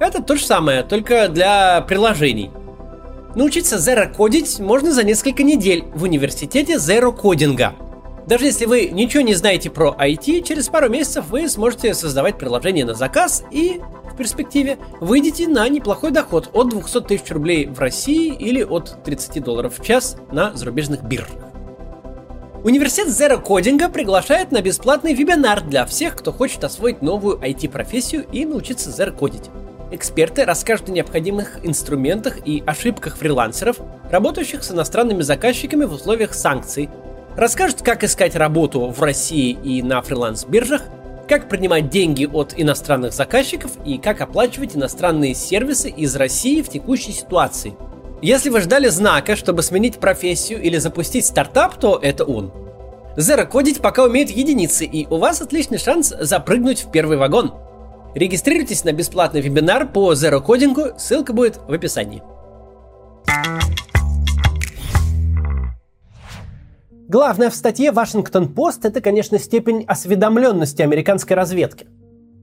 Это 0.00 0.20
то 0.20 0.34
же 0.34 0.44
самое, 0.44 0.82
только 0.82 1.28
для 1.28 1.80
приложений. 1.82 2.50
Научиться 3.36 3.76
zero 3.76 4.10
кодить 4.10 4.58
можно 4.60 4.94
за 4.94 5.04
несколько 5.04 5.42
недель 5.42 5.84
в 5.94 6.04
университете 6.04 6.76
zero 6.76 7.14
кодинга. 7.14 7.74
Даже 8.26 8.46
если 8.46 8.64
вы 8.64 8.86
ничего 8.86 9.22
не 9.22 9.34
знаете 9.34 9.68
про 9.68 9.94
IT, 9.94 10.42
через 10.42 10.68
пару 10.68 10.88
месяцев 10.88 11.26
вы 11.28 11.46
сможете 11.50 11.92
создавать 11.92 12.38
приложение 12.38 12.86
на 12.86 12.94
заказ 12.94 13.44
и 13.50 13.82
в 14.10 14.16
перспективе 14.16 14.78
выйдете 15.02 15.48
на 15.48 15.68
неплохой 15.68 16.12
доход 16.12 16.48
от 16.54 16.70
200 16.70 17.00
тысяч 17.02 17.30
рублей 17.30 17.66
в 17.66 17.78
России 17.78 18.34
или 18.34 18.62
от 18.62 19.04
30 19.04 19.44
долларов 19.44 19.78
в 19.78 19.84
час 19.84 20.16
на 20.32 20.56
зарубежных 20.56 21.02
биржах. 21.02 21.36
Университет 22.64 23.08
Zero 23.08 23.38
Кодинга 23.38 23.90
приглашает 23.90 24.50
на 24.50 24.62
бесплатный 24.62 25.12
вебинар 25.12 25.60
для 25.60 25.84
всех, 25.84 26.16
кто 26.16 26.32
хочет 26.32 26.64
освоить 26.64 27.02
новую 27.02 27.36
IT-профессию 27.36 28.24
и 28.32 28.46
научиться 28.46 28.88
Zero 28.88 29.10
кодить. 29.10 29.50
Эксперты 29.92 30.44
расскажут 30.44 30.88
о 30.88 30.92
необходимых 30.92 31.64
инструментах 31.64 32.38
и 32.44 32.62
ошибках 32.66 33.16
фрилансеров, 33.16 33.76
работающих 34.10 34.64
с 34.64 34.72
иностранными 34.72 35.22
заказчиками 35.22 35.84
в 35.84 35.92
условиях 35.92 36.34
санкций, 36.34 36.90
расскажут, 37.36 37.82
как 37.82 38.02
искать 38.02 38.34
работу 38.34 38.88
в 38.88 39.00
России 39.00 39.56
и 39.62 39.82
на 39.82 40.02
фриланс-биржах, 40.02 40.82
как 41.28 41.48
принимать 41.48 41.88
деньги 41.88 42.24
от 42.24 42.54
иностранных 42.56 43.12
заказчиков 43.12 43.72
и 43.84 43.98
как 43.98 44.20
оплачивать 44.20 44.76
иностранные 44.76 45.34
сервисы 45.34 45.88
из 45.88 46.16
России 46.16 46.62
в 46.62 46.68
текущей 46.68 47.12
ситуации. 47.12 47.76
Если 48.22 48.48
вы 48.48 48.60
ждали 48.62 48.88
знака, 48.88 49.36
чтобы 49.36 49.62
сменить 49.62 49.98
профессию 49.98 50.60
или 50.60 50.78
запустить 50.78 51.26
стартап, 51.26 51.76
то 51.78 51.98
это 52.00 52.24
он. 52.24 52.52
Zero 53.16 53.46
кодить 53.46 53.80
пока 53.80 54.04
умеют 54.04 54.30
единицы, 54.30 54.84
и 54.84 55.06
у 55.06 55.18
вас 55.18 55.40
отличный 55.40 55.78
шанс 55.78 56.12
запрыгнуть 56.20 56.84
в 56.84 56.90
первый 56.90 57.18
вагон. 57.18 57.54
Регистрируйтесь 58.16 58.82
на 58.82 58.94
бесплатный 58.94 59.42
вебинар 59.42 59.86
по 59.86 60.14
Zero 60.14 60.40
кодингу, 60.40 60.84
ссылка 60.96 61.34
будет 61.34 61.60
в 61.68 61.72
описании. 61.74 62.22
Главное 67.08 67.50
в 67.50 67.54
статье 67.54 67.92
Вашингтон-Пост– 67.92 68.84
это, 68.86 69.02
конечно, 69.02 69.38
степень 69.38 69.84
осведомленности 69.86 70.80
американской 70.80 71.36
разведки. 71.36 71.88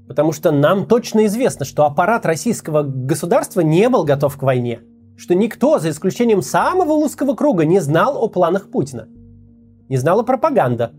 Потому 0.08 0.32
что 0.32 0.51
нам 0.51 0.86
точно 0.86 1.25
известно, 1.25 1.65
что 1.65 1.86
аппарат 1.86 2.27
российского 2.27 2.84
государства 2.84 3.62
не 3.62 3.89
был 3.89 4.03
готов 4.03 4.38
к 4.38 4.44
войне. 4.44 4.82
Что 5.18 5.34
никто, 5.34 5.80
за 5.80 5.89
исключением 5.89 6.44
самого 6.44 6.94
узкого 6.94 7.34
круга, 7.34 7.65
не 7.65 7.80
знал 7.80 8.24
о 8.24 8.27
планах 8.27 8.70
Путина. 8.70 9.08
Не 9.89 9.98
знала 9.98 10.22
пропаганда. 10.22 10.92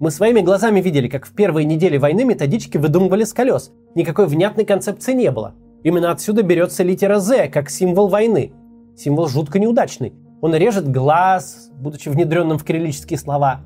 Мы 0.00 0.10
своими 0.10 0.40
глазами 0.40 0.80
видели, 0.80 1.08
как 1.08 1.26
в 1.26 1.34
первые 1.34 1.66
недели 1.66 1.98
войны 1.98 2.24
методички 2.24 2.78
выдумывали 2.78 3.24
с 3.24 3.34
колес. 3.34 3.70
Никакой 3.94 4.26
внятной 4.26 4.64
концепции 4.64 5.12
не 5.12 5.30
было. 5.30 5.54
Именно 5.82 6.10
отсюда 6.10 6.42
берется 6.42 6.82
литера 6.82 7.20
«З» 7.20 7.48
как 7.48 7.70
символ 7.70 8.08
войны. 8.08 8.52
Символ 8.96 9.28
жутко 9.28 9.58
неудачный. 9.58 10.14
Он 10.40 10.54
режет 10.54 10.90
глаз, 10.90 11.70
будучи 11.74 12.08
внедренным 12.08 12.58
в 12.58 12.64
кириллические 12.64 13.18
слова. 13.18 13.60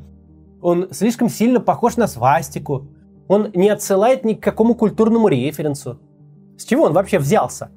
Он 0.60 0.88
слишком 0.90 1.28
сильно 1.28 1.60
похож 1.60 1.96
на 1.96 2.06
свастику. 2.06 2.88
Он 3.28 3.50
не 3.54 3.68
отсылает 3.68 4.24
ни 4.24 4.34
к 4.34 4.42
какому 4.42 4.74
культурному 4.74 5.28
референсу. 5.28 5.98
С 6.56 6.64
чего 6.64 6.84
он 6.84 6.92
вообще 6.92 7.18
взялся? 7.18 7.70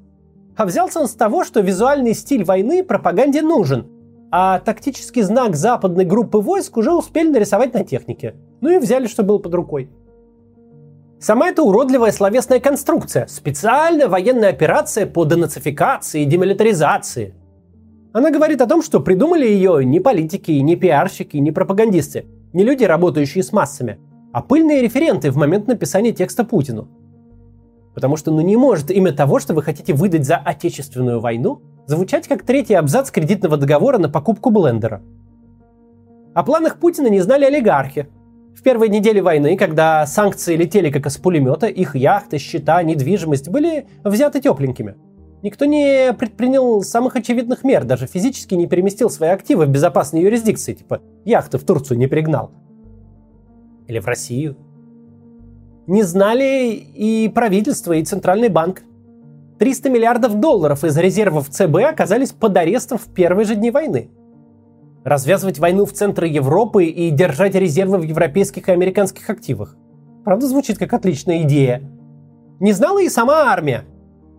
А 0.56 0.66
взялся 0.66 1.00
он 1.00 1.08
с 1.08 1.14
того, 1.14 1.44
что 1.44 1.60
визуальный 1.60 2.14
стиль 2.14 2.44
войны 2.44 2.84
пропаганде 2.84 3.42
нужен, 3.42 3.86
а 4.30 4.58
тактический 4.58 5.22
знак 5.22 5.56
западной 5.56 6.04
группы 6.04 6.38
войск 6.38 6.76
уже 6.76 6.92
успели 6.92 7.30
нарисовать 7.30 7.74
на 7.74 7.84
технике. 7.84 8.34
Ну 8.60 8.70
и 8.70 8.78
взяли, 8.78 9.06
что 9.06 9.22
было 9.22 9.38
под 9.38 9.54
рукой. 9.54 9.90
Сама 11.22 11.48
эта 11.48 11.62
уродливая 11.62 12.12
словесная 12.12 12.60
конструкция, 12.60 13.26
специальная 13.28 14.08
военная 14.08 14.50
операция 14.50 15.06
по 15.06 15.24
денацификации 15.24 16.22
и 16.22 16.26
демилитаризации– 16.26 17.34
она 18.12 18.30
говорит 18.30 18.60
о 18.60 18.66
том, 18.66 18.82
что 18.82 19.00
придумали 19.00 19.46
ее 19.46 19.84
не 19.84 19.98
политики, 19.98 20.52
не 20.52 20.76
пиарщики, 20.76 21.38
не 21.38 21.50
пропагандисты, 21.50 22.26
не 22.52 22.62
люди, 22.62 22.84
работающие 22.84 23.42
с 23.42 23.52
массами, 23.52 23.98
а 24.34 24.42
пыльные 24.42 24.82
референты 24.82 25.30
в 25.30 25.36
момент 25.36 25.66
написания 25.66 26.12
текста 26.12 26.44
Путину. 26.44 26.88
Потому 27.94 28.16
что 28.16 28.30
ну 28.30 28.42
не 28.42 28.56
может 28.56 28.90
имя 28.90 29.12
того, 29.12 29.38
что 29.38 29.54
вы 29.54 29.62
хотите 29.62 29.94
выдать 29.94 30.26
за 30.26 30.36
отечественную 30.36 31.20
войну, 31.20 31.62
звучать 31.86 32.28
как 32.28 32.42
третий 32.42 32.74
абзац 32.74 33.10
кредитного 33.10 33.56
договора 33.56 33.96
на 33.96 34.10
покупку 34.10 34.50
блендера. 34.50 35.00
О 36.34 36.42
планах 36.42 36.78
Путина 36.78 37.08
не 37.08 37.20
знали 37.20 37.46
олигархи. 37.46 38.08
В 38.56 38.62
первой 38.62 38.88
неделе 38.88 39.22
войны, 39.22 39.56
когда 39.56 40.06
санкции 40.06 40.56
летели 40.56 40.90
как 40.90 41.06
из 41.06 41.16
пулемета, 41.18 41.66
их 41.66 41.96
яхты, 41.96 42.38
счета, 42.38 42.82
недвижимость 42.82 43.48
были 43.48 43.86
взяты 44.04 44.40
тепленькими– 44.40 44.96
Никто 45.42 45.64
не 45.64 46.12
предпринял 46.12 46.82
самых 46.82 47.16
очевидных 47.16 47.64
мер, 47.64 47.84
даже 47.84 48.06
физически 48.06 48.54
не 48.54 48.68
переместил 48.68 49.10
свои 49.10 49.30
активы 49.30 49.66
в 49.66 49.70
безопасные 49.70 50.22
юрисдикции, 50.22 50.74
типа 50.74 51.02
яхты 51.24 51.58
в 51.58 51.64
Турцию 51.64 51.98
не 51.98 52.06
пригнал. 52.06 52.52
Или 53.88 53.98
в 53.98 54.06
Россию. 54.06 54.56
Не 55.88 56.04
знали 56.04 56.70
и 56.74 57.28
правительство, 57.28 57.92
и 57.92 58.04
Центральный 58.04 58.48
банк. 58.48 58.82
300 59.58 59.90
миллиардов 59.90 60.38
долларов 60.38 60.84
из 60.84 60.96
резервов 60.96 61.48
ЦБ 61.48 61.76
оказались 61.90 62.30
под 62.30 62.56
арестом 62.56 62.98
в 62.98 63.12
первые 63.12 63.44
же 63.44 63.56
дни 63.56 63.72
войны. 63.72 64.10
Развязывать 65.04 65.58
войну 65.58 65.84
в 65.84 65.92
центре 65.92 66.30
Европы 66.30 66.84
и 66.84 67.10
держать 67.10 67.54
резервы 67.54 67.98
в 67.98 68.02
европейских 68.02 68.68
и 68.68 68.72
американских 68.72 69.28
активах. 69.28 69.76
Правда, 70.24 70.46
звучит 70.46 70.78
как 70.78 70.92
отличная 70.92 71.42
идея. 71.42 71.82
Не 72.60 72.72
знала 72.72 73.02
и 73.02 73.08
сама 73.08 73.50
армия. 73.50 73.84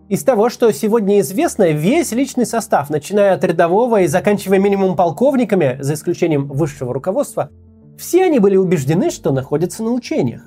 Из 0.08 0.22
того, 0.22 0.48
что 0.48 0.70
сегодня 0.72 1.20
известно, 1.20 1.70
весь 1.70 2.12
личный 2.12 2.46
состав, 2.46 2.88
начиная 2.88 3.34
от 3.34 3.44
рядового 3.44 4.02
и 4.02 4.06
заканчивая 4.06 4.58
минимум 4.58 4.96
полковниками, 4.96 5.76
за 5.80 5.94
исключением 5.94 6.46
высшего 6.48 6.94
руководства, 6.94 7.50
все 7.98 8.24
они 8.24 8.38
были 8.38 8.56
убеждены, 8.56 9.10
что 9.10 9.32
находятся 9.32 9.82
на 9.82 9.92
учениях. 9.92 10.42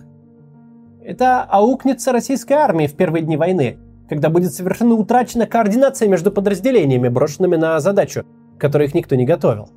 Это 1.03 1.43
аукнется 1.43 2.11
российской 2.11 2.53
армии 2.53 2.87
в 2.87 2.95
первые 2.95 3.23
дни 3.23 3.37
войны, 3.37 3.77
когда 4.09 4.29
будет 4.29 4.53
совершенно 4.53 4.95
утрачена 4.95 5.45
координация 5.45 6.07
между 6.07 6.31
подразделениями, 6.31 7.07
брошенными 7.07 7.55
на 7.55 7.79
задачу, 7.79 8.25
которой 8.59 8.87
их 8.87 8.93
никто 8.93 9.15
не 9.15 9.25
готовил. 9.25 9.69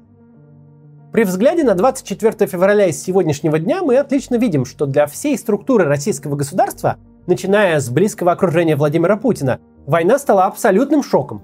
При 1.13 1.25
взгляде 1.25 1.65
на 1.65 1.75
24 1.75 2.47
февраля 2.47 2.87
из 2.87 3.03
сегодняшнего 3.03 3.59
дня 3.59 3.83
мы 3.83 3.97
отлично 3.97 4.37
видим, 4.37 4.65
что 4.65 4.87
для 4.87 5.07
всей 5.07 5.37
структуры 5.37 5.87
российского 5.87 6.37
государства, 6.37 6.99
начиная 7.27 7.81
с 7.81 7.91
близкого 7.91 8.31
окружения 8.31 8.77
Владимира 8.77 9.17
Путина, 9.17 9.59
война 9.87 10.21
стала 10.21 10.45
абсолютным 10.45 11.03
шоком. 11.03 11.43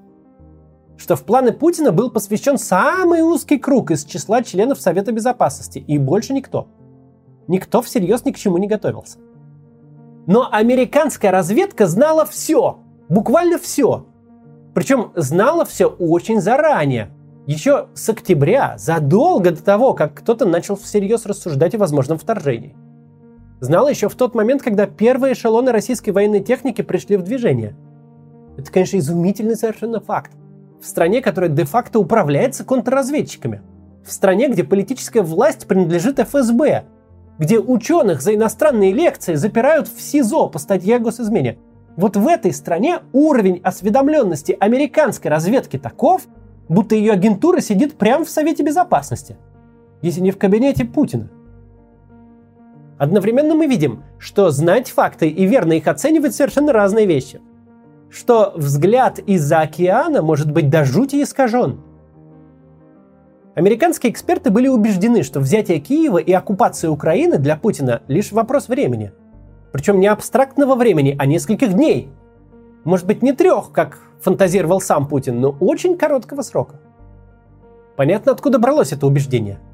Что 0.96 1.16
в 1.16 1.25
планы 1.25 1.50
Путина 1.52 1.90
был 1.90 2.12
посвящен 2.12 2.58
самый 2.58 3.23
узкий 3.23 3.58
круг 3.58 3.90
из 3.90 4.04
числа 4.04 4.44
членов 4.44 4.80
Совета 4.80 5.11
Безопасности, 5.11 5.80
и 5.80 5.99
больше 5.99 6.32
никто. 6.32 6.68
Никто 7.49 7.82
всерьез 7.82 8.25
ни 8.25 8.30
к 8.30 8.38
чему 8.38 8.58
не 8.58 8.68
готовился. 8.68 9.18
Но 10.28 10.49
американская 10.49 11.32
разведка 11.32 11.88
знала 11.88 12.25
все, 12.25 12.78
буквально 13.08 13.58
все. 13.58 14.06
Причем 14.75 15.11
знала 15.16 15.64
все 15.64 15.87
очень 15.87 16.40
заранее. 16.40 17.11
Еще 17.46 17.86
с 17.94 18.08
октября, 18.08 18.74
задолго 18.76 19.52
до 19.52 19.62
того, 19.62 19.94
как 19.94 20.14
кто-то 20.14 20.46
начал 20.46 20.76
всерьез 20.76 21.26
рассуждать 21.26 21.74
о 21.74 21.78
возможном 21.78 22.18
вторжении. 22.18 22.76
Знала 23.60 23.88
еще 23.88 24.08
в 24.08 24.14
тот 24.14 24.34
момент, 24.34 24.62
когда 24.62 24.86
первые 24.86 25.32
эшелоны 25.32 25.72
российской 25.72 26.10
военной 26.10 26.40
техники 26.40 26.82
пришли 26.82 27.16
в 27.16 27.22
движение– 27.22 27.74
это, 28.56 28.72
конечно, 28.72 28.96
изумительный 28.96 29.56
совершенно 29.56 30.00
факт. 30.00 30.32
В 30.80 30.86
стране, 30.86 31.20
которая 31.20 31.50
де-факто 31.50 31.98
управляется 31.98 32.64
контрразведчиками. 32.64 33.62
В 34.04 34.12
стране, 34.12 34.48
где 34.48 34.64
политическая 34.64 35.22
власть 35.22 35.66
принадлежит 35.66 36.18
ФСБ. 36.18 36.84
Где 37.38 37.58
ученых 37.58 38.22
за 38.22 38.34
иностранные 38.34 38.92
лекции 38.92 39.34
запирают 39.34 39.88
в 39.88 40.00
СИЗО 40.00 40.48
по 40.48 40.58
статье 40.58 40.96
о 40.96 40.98
госизмене. 41.00 41.58
Вот 41.96 42.16
в 42.16 42.26
этой 42.26 42.52
стране 42.52 43.00
уровень 43.12 43.60
осведомленности 43.62 44.56
американской 44.58 45.30
разведки 45.30 45.78
таков, 45.78 46.22
будто 46.68 46.94
ее 46.94 47.12
агентура 47.12 47.61
сидит 47.61 47.96
прямо 47.96 48.25
в 48.25 48.30
Совете 48.30 48.62
Безопасности, 48.62 49.37
если 50.02 50.20
не 50.20 50.30
в 50.30 50.38
кабинете 50.38 50.85
Путина. 50.85 51.28
Одновременно 52.99 53.54
мы 53.54 53.66
видим, 53.66 54.02
что 54.18 54.50
знать 54.50 54.88
факты 54.88 55.28
и 55.28 55.44
верно 55.44 55.75
их 55.75 55.87
оценивать 55.87 56.35
совершенно 56.35 56.73
разные 56.73 57.06
вещи. 57.06 57.40
Что 58.08 58.52
взгляд 58.56 59.18
из-за 59.18 59.61
океана 59.61 60.23
может 60.23 60.50
быть 60.50 60.70
до 60.70 60.85
жути 60.85 61.23
искажен. 61.23 61.80
Американские 63.54 64.12
эксперты 64.12 64.50
были 64.50 64.68
убеждены, 64.68 65.23
что 65.23 65.40
взятие 65.40 65.80
Киева 65.80 66.18
и 66.18 66.32
оккупация 66.32 66.90
Украины 66.90 67.38
для 67.38 67.56
Путина 67.56 68.02
лишь 68.06 68.32
вопрос 68.32 68.68
времени. 68.68 69.12
Причем 69.73 70.00
не 70.00 70.06
абстрактного 70.06 70.75
времени, 70.75 71.16
а 71.18 71.26
нескольких 71.26 71.75
дней. 71.75 72.11
Может 72.87 73.07
быть, 73.07 73.23
не 73.23 73.35
трех, 73.35 73.71
как 73.73 73.99
фантазировал 74.23 74.81
сам 74.81 75.07
Путин, 75.07 75.40
но 75.43 75.55
очень 75.61 75.99
короткого 75.99 76.40
срока. 76.40 76.81
Понятно, 77.97 78.33
откуда 78.33 78.59
бралось 78.59 78.93
это 78.95 79.07
убеждение– 79.07 79.61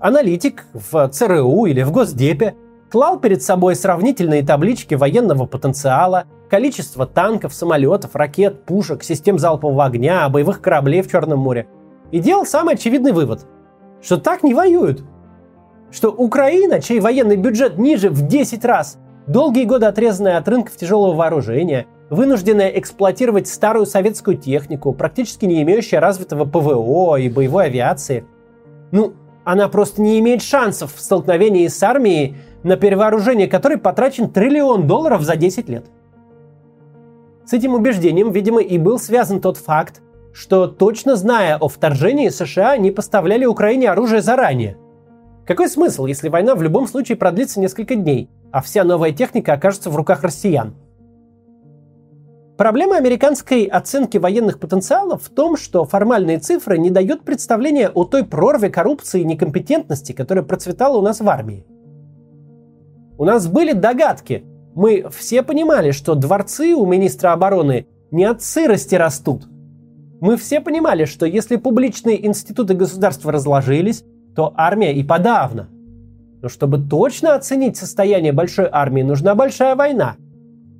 аналитик 0.00 0.64
в 0.72 1.08
ЦРУ 1.08 1.66
или 1.66 1.82
в 1.82 1.92
Госдепе 1.92 2.56
клал 2.90 3.20
перед 3.20 3.42
собой 3.42 3.76
сравнительные 3.76 4.42
таблички 4.42 4.94
военного 4.94 5.46
потенциала, 5.46 6.24
количество 6.48 7.06
танков, 7.06 7.54
самолетов, 7.54 8.16
ракет, 8.16 8.64
пушек, 8.64 9.04
систем 9.04 9.38
залпового 9.38 9.84
огня, 9.84 10.28
боевых 10.28 10.60
кораблей 10.60 11.02
в 11.02 11.10
Черном 11.10 11.38
море. 11.38 11.68
И 12.10 12.18
делал 12.18 12.44
самый 12.44 12.74
очевидный 12.74 13.12
вывод, 13.12 13.46
что 14.02 14.16
так 14.16 14.42
не 14.42 14.54
воюют. 14.54 15.04
Что 15.92 16.10
Украина, 16.10 16.80
чей 16.80 16.98
военный 16.98 17.36
бюджет 17.36 17.78
ниже 17.78 18.10
в 18.10 18.26
10 18.26 18.64
раз, 18.64 18.98
долгие 19.28 19.64
годы 19.64 19.86
отрезанная 19.86 20.38
от 20.38 20.48
рынков 20.48 20.76
тяжелого 20.76 21.14
вооружения, 21.14 21.86
вынужденная 22.10 22.68
эксплуатировать 22.70 23.46
старую 23.48 23.86
советскую 23.86 24.36
технику, 24.36 24.92
практически 24.92 25.46
не 25.46 25.62
имеющая 25.62 26.00
развитого 26.00 26.44
ПВО 26.44 27.16
и 27.16 27.28
боевой 27.28 27.66
авиации, 27.66 28.24
ну, 28.90 29.14
она 29.44 29.68
просто 29.68 30.02
не 30.02 30.18
имеет 30.18 30.42
шансов 30.42 30.94
в 30.94 31.00
столкновении 31.00 31.66
с 31.66 31.82
армией, 31.82 32.36
на 32.62 32.76
перевооружение 32.76 33.48
которой 33.48 33.78
потрачен 33.78 34.28
триллион 34.28 34.86
долларов 34.86 35.22
за 35.22 35.36
10 35.36 35.68
лет. 35.68 35.86
С 37.46 37.52
этим 37.52 37.74
убеждением, 37.74 38.32
видимо, 38.32 38.60
и 38.60 38.76
был 38.76 38.98
связан 38.98 39.40
тот 39.40 39.56
факт, 39.56 40.02
что 40.32 40.66
точно 40.66 41.16
зная 41.16 41.56
о 41.56 41.68
вторжении, 41.68 42.28
США 42.28 42.76
не 42.76 42.90
поставляли 42.90 43.44
Украине 43.44 43.90
оружие 43.90 44.20
заранее. 44.20 44.76
Какой 45.46 45.68
смысл, 45.68 46.06
если 46.06 46.28
война 46.28 46.54
в 46.54 46.62
любом 46.62 46.86
случае 46.86 47.16
продлится 47.16 47.58
несколько 47.60 47.96
дней, 47.96 48.28
а 48.52 48.60
вся 48.60 48.84
новая 48.84 49.10
техника 49.12 49.54
окажется 49.54 49.90
в 49.90 49.96
руках 49.96 50.22
россиян? 50.22 50.74
Проблема 52.60 52.98
американской 52.98 53.64
оценки 53.64 54.18
военных 54.18 54.60
потенциалов 54.60 55.22
в 55.22 55.30
том, 55.30 55.56
что 55.56 55.86
формальные 55.86 56.40
цифры 56.40 56.76
не 56.76 56.90
дают 56.90 57.22
представления 57.24 57.88
о 57.88 58.04
той 58.04 58.22
прорве 58.22 58.68
коррупции 58.68 59.22
и 59.22 59.24
некомпетентности, 59.24 60.12
которая 60.12 60.44
процветала 60.44 60.98
у 60.98 61.00
нас 61.00 61.20
в 61.20 61.28
армии. 61.30 61.64
У 63.16 63.24
нас 63.24 63.48
были 63.48 63.72
догадки. 63.72 64.44
Мы 64.74 65.08
все 65.08 65.42
понимали, 65.42 65.92
что 65.92 66.14
дворцы 66.14 66.74
у 66.74 66.84
министра 66.84 67.32
обороны 67.32 67.86
не 68.10 68.26
от 68.26 68.42
сырости 68.42 68.94
растут. 68.94 69.46
Мы 70.20 70.36
все 70.36 70.60
понимали, 70.60 71.06
что 71.06 71.24
если 71.24 71.56
публичные 71.56 72.26
институты 72.26 72.74
государства 72.74 73.32
разложились, 73.32 74.04
то 74.36 74.52
армия 74.54 74.92
и 74.92 75.02
подавно. 75.02 75.70
Но 76.42 76.50
чтобы 76.50 76.76
точно 76.76 77.36
оценить 77.36 77.78
состояние 77.78 78.34
большой 78.34 78.68
армии, 78.70 79.00
нужна 79.00 79.34
большая 79.34 79.76
война. 79.76 80.16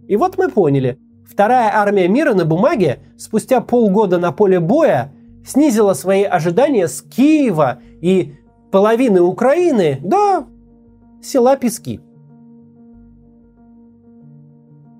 И 0.08 0.16
вот 0.16 0.36
мы 0.36 0.50
поняли– 0.50 0.98
Вторая 1.30 1.70
армия 1.72 2.08
мира 2.08 2.34
на 2.34 2.44
бумаге 2.44 2.98
спустя 3.16 3.60
полгода 3.60 4.18
на 4.18 4.32
поле 4.32 4.58
боя 4.58 5.12
снизила 5.46 5.92
свои 5.94 6.24
ожидания 6.24 6.88
с 6.88 7.02
Киева 7.02 7.80
и 8.00 8.34
половины 8.72 9.20
Украины 9.22 10.00
до 10.02 10.46
села 11.22 11.56
Пески. 11.56 12.00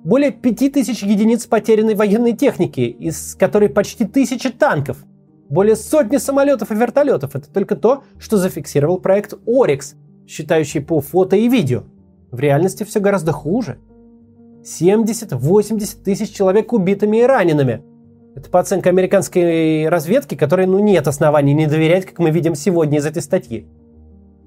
Более 0.05 0.31
5000 0.31 1.03
единиц 1.03 1.47
потерянной 1.47 1.97
военной 1.97 2.33
техники, 2.33 2.83
из 2.83 3.35
которой 3.35 3.69
почти 3.69 4.05
тысяча 4.05 4.53
танков, 4.53 4.99
более 5.49 5.75
сотни 5.75 6.19
самолетов 6.19 6.71
и 6.71 6.77
вертолетов. 6.77 7.35
Это 7.35 7.53
только 7.53 7.75
то, 7.75 8.05
что 8.21 8.37
зафиксировал 8.37 8.99
проект 8.99 9.35
Орикс, 9.47 9.97
считающий 10.29 10.81
по 10.81 11.01
фото 11.01 11.35
и 11.35 11.49
видео. 11.49 11.83
В 12.31 12.39
реальности 12.39 12.85
все 12.85 13.01
гораздо 13.01 13.33
хуже– 13.33 13.79
70-80 14.63 16.03
тысяч 16.03 16.33
человек 16.33 16.73
убитыми 16.73 17.19
и 17.19 17.23
ранеными. 17.23 17.83
Это 18.37 18.49
по 18.49 18.61
оценке 18.61 18.91
американской 18.91 19.89
разведки, 19.89 20.35
которой 20.35 20.67
ну, 20.67 20.79
нет 20.79 21.09
оснований 21.09 21.53
не 21.53 21.67
доверять, 21.67 22.07
как 22.07 22.19
мы 22.19 22.31
видим 22.31 22.55
сегодня 22.55 22.99
из 22.99 23.07
этой 23.07 23.23
статьи. 23.23 23.67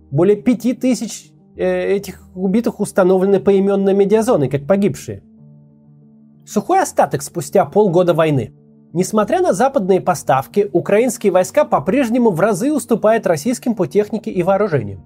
Более 0.09 0.37
5 0.37 0.79
тысяч 0.79 1.31
э, 1.55 1.95
этих 1.95 2.21
убитых 2.33 2.79
установлены 2.79 3.39
поименно 3.39 3.93
медиазоной, 3.93 4.47
как 4.47 4.65
погибшие. 4.65 5.23
Сухой 6.45 6.81
остаток 6.81 7.21
спустя 7.21 7.65
полгода 7.65 8.13
войны. 8.13 8.53
Несмотря 8.93 9.41
на 9.41 9.53
западные 9.53 10.01
поставки, 10.01 10.69
украинские 10.71 11.31
войска 11.31 11.65
по-прежнему 11.65 12.29
в 12.29 12.39
разы 12.39 12.71
уступают 12.71 13.25
российским 13.25 13.75
по 13.75 13.87
технике 13.87 14.29
и 14.29 14.43
вооружению. 14.43 15.03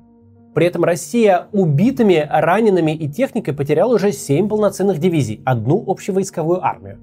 При 0.57 0.65
этом 0.65 0.83
Россия 0.83 1.49
убитыми, 1.53 2.27
ранеными 2.27 2.89
и 2.89 3.07
техникой 3.07 3.53
потеряла 3.53 3.93
уже 3.93 4.11
7 4.11 4.49
полноценных 4.49 4.97
дивизий, 4.97 5.39
одну 5.45 5.83
общевойсковую 5.85 6.65
армию. 6.65 6.97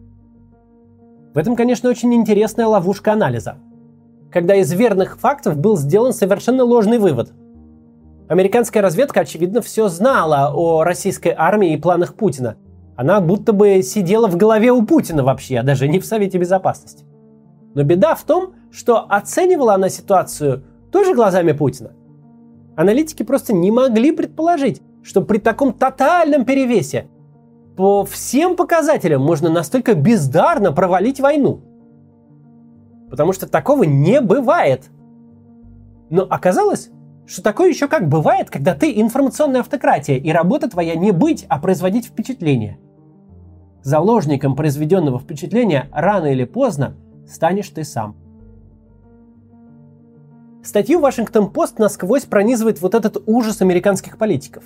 В 1.32 1.38
этом, 1.38 1.54
конечно, 1.54 1.88
очень 1.88 2.12
интересная 2.14 2.66
ловушка 2.66 3.12
анализа. 3.12 3.58
Когда 4.32 4.56
из 4.56 4.72
верных 4.72 5.20
фактов 5.20 5.56
был 5.56 5.76
сделан 5.76 6.12
совершенно 6.12 6.64
ложный 6.64 6.98
вывод. 6.98 7.32
Американская 8.28 8.82
разведка, 8.82 9.20
очевидно, 9.20 9.62
все 9.62 9.86
знала 9.86 10.52
о 10.52 10.82
российской 10.82 11.32
армии 11.38 11.74
и 11.74 11.80
планах 11.80 12.14
Путина. 12.14 12.56
Она 12.96 13.20
будто 13.20 13.52
бы 13.52 13.82
сидела 13.82 14.26
в 14.26 14.36
голове 14.36 14.72
у 14.72 14.84
Путина 14.84 15.22
вообще, 15.22 15.58
а 15.58 15.62
даже 15.62 15.86
не 15.86 16.00
в 16.00 16.06
Совете 16.06 16.38
Безопасности. 16.38 17.04
Но 17.76 17.84
беда 17.84 18.16
в 18.16 18.24
том, 18.24 18.54
что 18.72 19.06
оценивала 19.08 19.74
она 19.74 19.90
ситуацию 19.90 20.64
тоже 20.90 21.14
глазами 21.14 21.52
Путина– 21.52 21.92
Аналитики 22.76 23.22
просто 23.22 23.52
не 23.52 23.70
могли 23.70 24.12
предположить, 24.12 24.82
что 25.02 25.22
при 25.22 25.38
таком 25.38 25.72
тотальном 25.72 26.44
перевесе 26.44 27.08
по 27.76 28.04
всем 28.04 28.56
показателям 28.56 29.22
можно 29.22 29.50
настолько 29.50 29.94
бездарно 29.94 30.72
провалить 30.72 31.20
войну. 31.20 31.60
Потому 33.10 33.32
что 33.32 33.48
такого 33.48 33.84
не 33.84 34.20
бывает. 34.20 34.90
Но 36.10 36.22
оказалось, 36.22 36.90
что 37.26 37.42
такое 37.42 37.68
еще 37.68 37.88
как 37.88 38.08
бывает, 38.08 38.50
когда 38.50 38.74
ты 38.74 39.00
информационная 39.00 39.60
автократия, 39.60 40.16
и 40.16 40.30
работа 40.30 40.68
твоя 40.68 40.94
не 40.94 41.12
быть, 41.12 41.46
а 41.48 41.58
производить 41.58 42.06
впечатление. 42.06 42.78
Заложником 43.82 44.56
произведенного 44.56 45.18
впечатления 45.18 45.88
рано 45.92 46.26
или 46.26 46.44
поздно 46.44 46.96
станешь 47.28 47.68
ты 47.68 47.84
сам. 47.84 48.16
Статью 50.64 50.98
Вашингтон-Пост 51.00 51.78
насквозь 51.78 52.24
пронизывает 52.24 52.80
вот 52.80 52.94
этот 52.94 53.22
ужас 53.26 53.60
американских 53.60 54.16
политиков. 54.16 54.64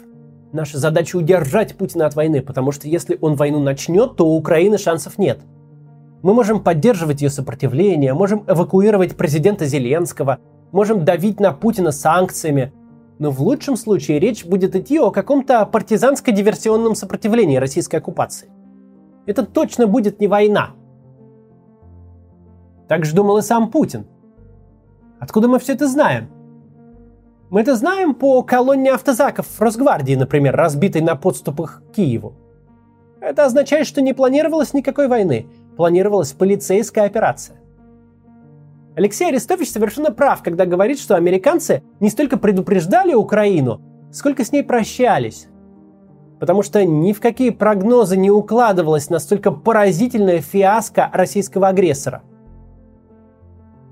Наша 0.53 0.79
задача 0.79 1.17
удержать 1.17 1.77
Путина 1.77 2.07
от 2.07 2.15
войны, 2.15 2.41
потому 2.41 2.71
что 2.71 2.87
если 2.87 3.19
он 3.21 3.35
войну 3.35 3.59
начнет, 3.59 4.15
то 4.15 4.29
у 4.29 4.37
Украины 4.37 4.79
шансов 4.79 5.19
нет. 5.19 5.41
Мы 6.23 6.35
можем 6.35 6.63
поддерживать 6.63 7.21
ее 7.21 7.31
сопротивление, 7.31 8.15
можем 8.15 8.45
эвакуировать 8.47 9.17
президента 9.17 9.67
Зеленского, 9.67 10.39
можем 10.71 11.05
давить 11.05 11.41
на 11.41 11.53
Путина 11.53 11.91
санкциями, 11.91 12.73
но 13.19 13.33
в 13.33 13.41
лучшем 13.43 13.77
случае 13.77 14.21
речь 14.21 14.45
будет 14.45 14.77
идти 14.77 15.01
о 15.01 15.11
каком-то 15.11 15.69
партизанско-диверсионном 15.71 16.95
сопротивлении 16.95 17.57
российской 17.57 17.97
оккупации. 17.97 18.49
Это 19.27 19.45
точно 19.45 19.89
будет 19.89 20.21
не 20.21 20.29
война. 20.29 20.71
Так 22.87 23.05
же 23.05 23.17
думал 23.17 23.39
и 23.39 23.43
сам 23.43 23.73
Путин– 23.73 24.07
Откуда 25.21 25.49
мы 25.49 25.59
все 25.59 25.73
это 25.73 25.89
знаем? 25.89 26.29
Мы 27.51 27.63
это 27.63 27.75
знаем 27.77 28.15
по 28.15 28.43
колонне 28.43 28.93
автозаков 28.93 29.61
Росгвардии, 29.61 30.15
например, 30.15 30.55
разбитой 30.55 31.01
на 31.01 31.17
подступах 31.17 31.83
к 31.83 31.95
Киеву. 31.95 32.35
Это 33.21 33.47
означает, 33.47 33.87
что 33.87 34.01
не 34.01 34.13
планировалось 34.13 34.75
никакой 34.75 35.09
войны, 35.09 35.47
планировалась 35.77 36.33
полицейская 36.33 37.05
операция. 37.05 37.57
Алексей 38.95 39.29
Арестович 39.29 39.71
совершенно 39.71 40.13
прав, 40.13 40.43
когда 40.43 40.67
говорит, 40.67 41.01
что 41.01 41.17
американцы 41.17 41.83
не 42.01 42.11
столько 42.11 42.37
предупреждали 42.37 43.15
Украину, 43.15 43.81
сколько 44.13 44.45
с 44.45 44.53
ней 44.53 44.63
прощались. 44.63 45.49
Потому 46.39 46.63
что 46.63 46.85
ни 46.85 47.13
в 47.13 47.21
какие 47.21 47.51
прогнозы 47.51 48.17
не 48.17 48.31
укладывалась 48.31 49.11
настолько 49.11 49.51
поразительная 49.51 50.41
фиаско 50.41 51.11
российского 51.13 51.69
агрессора– 51.69 52.23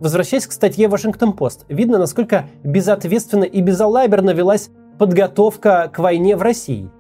Возвращаясь 0.01 0.47
к 0.47 0.53
статье 0.53 0.89
Вашингтон-Пост, 0.89 1.65
видно, 1.69 1.99
насколько 1.99 2.47
безответственно 2.63 3.45
и 3.45 3.63
безалаберно 3.63 4.31
велась 4.31 4.71
подготовка 4.99 5.91
к 5.93 5.99
войне 5.99 6.37
в 6.37 6.43
России. 6.43 6.91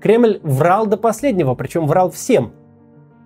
Кремль 0.00 0.40
врал 0.42 0.86
до 0.86 0.96
последнего, 0.96 1.54
причем 1.54 1.86
врал 1.86 2.10
всем. 2.10 2.52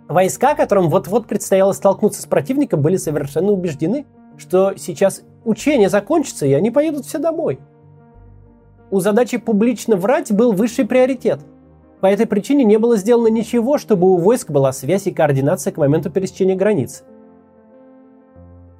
Войска, 0.09 0.55
которым 0.55 0.88
вот-вот 0.88 1.27
предстояло 1.27 1.72
столкнуться 1.72 2.22
с 2.22 2.27
противником, 2.27 2.83
были 2.83 2.96
совершенно 2.96 3.53
убеждены, 3.53 4.05
что 4.37 4.74
сейчас 4.77 5.22
учение 5.44 5.88
закончится, 5.88 6.46
и 6.46 6.53
они 6.53 6.72
поедут 6.72 7.07
все 7.07 7.18
домой. 7.18 7.61
У 8.90 9.00
задачи 9.00 9.38
публично 9.38 9.96
врать 9.96 10.33
был 10.33 10.53
высший 10.53 10.87
приоритет. 10.87 11.40
По 12.00 12.07
этой 12.07 12.27
причине 12.27 12.64
не 12.64 12.79
было 12.79 12.96
сделано 12.96 13.29
ничего, 13.29 13.79
чтобы 13.79 14.09
у 14.11 14.16
войск 14.16 14.50
была 14.50 14.72
связь 14.72 15.07
и 15.07 15.12
координация 15.12 15.72
к 15.72 15.77
моменту 15.77 16.11
пересечения 16.11 16.57
границ. 16.57 17.05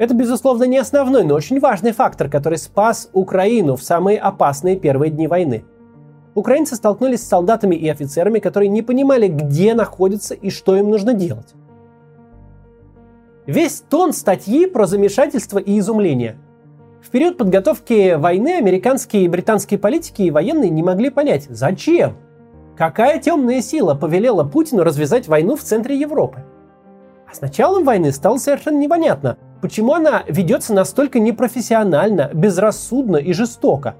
Это, 0.05 0.12
безусловно, 0.12 0.64
не 0.64 0.77
основной, 0.77 1.25
но 1.25 1.35
очень 1.35 1.59
важный 1.61 1.93
фактор, 1.93 2.29
который 2.29 2.59
спас 2.59 3.09
Украину 3.14 3.75
в 3.75 3.83
самые 3.83 4.19
опасные 4.19 4.77
первые 4.77 5.11
дни 5.11 5.27
войны. 5.27 5.64
Украинцы 6.35 6.77
столкнулись 6.77 7.23
с 7.23 7.27
солдатами 7.27 7.75
и 7.75 7.88
офицерами, 7.88 8.38
которые 8.38 8.69
не 8.69 8.83
понимали, 8.83 9.29
где 9.29 9.73
находятся 9.73 10.35
и 10.35 10.51
что 10.51 10.77
им 10.77 10.90
нужно 10.90 11.14
делать. 11.14 11.55
Весь 13.47 13.83
тон 13.88 14.12
статьи 14.12 14.67
про 14.67 14.85
замешательство 14.85 15.59
и 15.59 15.79
изумление. 15.79 16.37
В 17.01 17.09
период 17.09 17.38
подготовки 17.38 18.17
войны 18.17 18.59
американские 18.59 19.25
и 19.25 19.29
британские 19.29 19.81
политики 19.81 20.21
и 20.21 20.31
военные 20.31 20.69
не 20.69 20.83
могли 20.83 21.09
понять, 21.09 21.47
зачем, 21.49 22.19
какая 22.77 23.19
темная 23.21 23.62
сила 23.62 23.95
повелела 23.95 24.45
Путину 24.45 24.83
развязать 24.83 25.29
войну 25.29 25.57
в 25.57 25.62
центре 25.62 25.99
Европы. 25.99 26.45
А 27.27 27.35
с 27.35 27.40
началом 27.40 27.85
войны 27.85 28.12
стало 28.12 28.37
совершенно 28.37 28.77
непонятно, 28.77 29.38
почему 29.61 29.95
она 29.95 30.23
ведется 30.29 30.75
настолько 30.75 31.19
непрофессионально, 31.21 32.31
безрассудно 32.33 33.17
и 33.17 33.33
жестоко. 33.33 33.97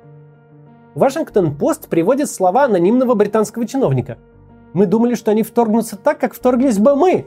Вашингтон-Пост 0.95 1.88
приводит 1.88 2.31
слова 2.31 2.64
анонимного 2.64 3.14
британского 3.14 3.67
чиновника. 3.67 4.19
Мы 4.73 4.87
думали, 4.87 5.14
что 5.14 5.31
они 5.31 5.43
вторгнутся 5.43 5.97
так, 5.97 6.19
как 6.19 6.35
вторглись 6.35 6.79
бы 6.79 6.95
мы, 6.95 7.27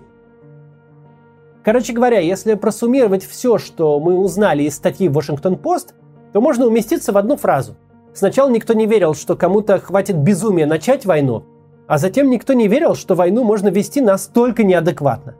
Короче 1.68 1.92
говоря, 1.92 2.22
если 2.22 2.54
просуммировать 2.54 3.26
все, 3.26 3.58
что 3.58 4.00
мы 4.00 4.18
узнали 4.18 4.63
из 4.63 4.76
статьи 4.78 5.10
Вашингтон-Пост, 5.10 5.96
то 6.32 6.40
можно 6.40 6.66
уместиться 6.66 7.12
в 7.12 7.18
одну 7.18 7.36
фразу. 7.36 7.76
Сначала 8.13 8.50
никто 8.50 8.72
не 8.72 8.86
верил, 8.86 9.13
что 9.13 9.36
кому-то 9.36 9.78
хватит 9.78 10.16
безумия 10.16 10.66
начать 10.66 11.06
войну, 11.06 11.44
а 11.86 11.98
затем 11.98 12.30
никто 12.30 12.54
не 12.54 12.70
верил, 12.70 12.96
что 12.96 13.16
войну 13.16 13.44
можно 13.44 13.68
вести 13.68 14.00
настолько 14.00 14.63
неадекватно. 14.63 15.36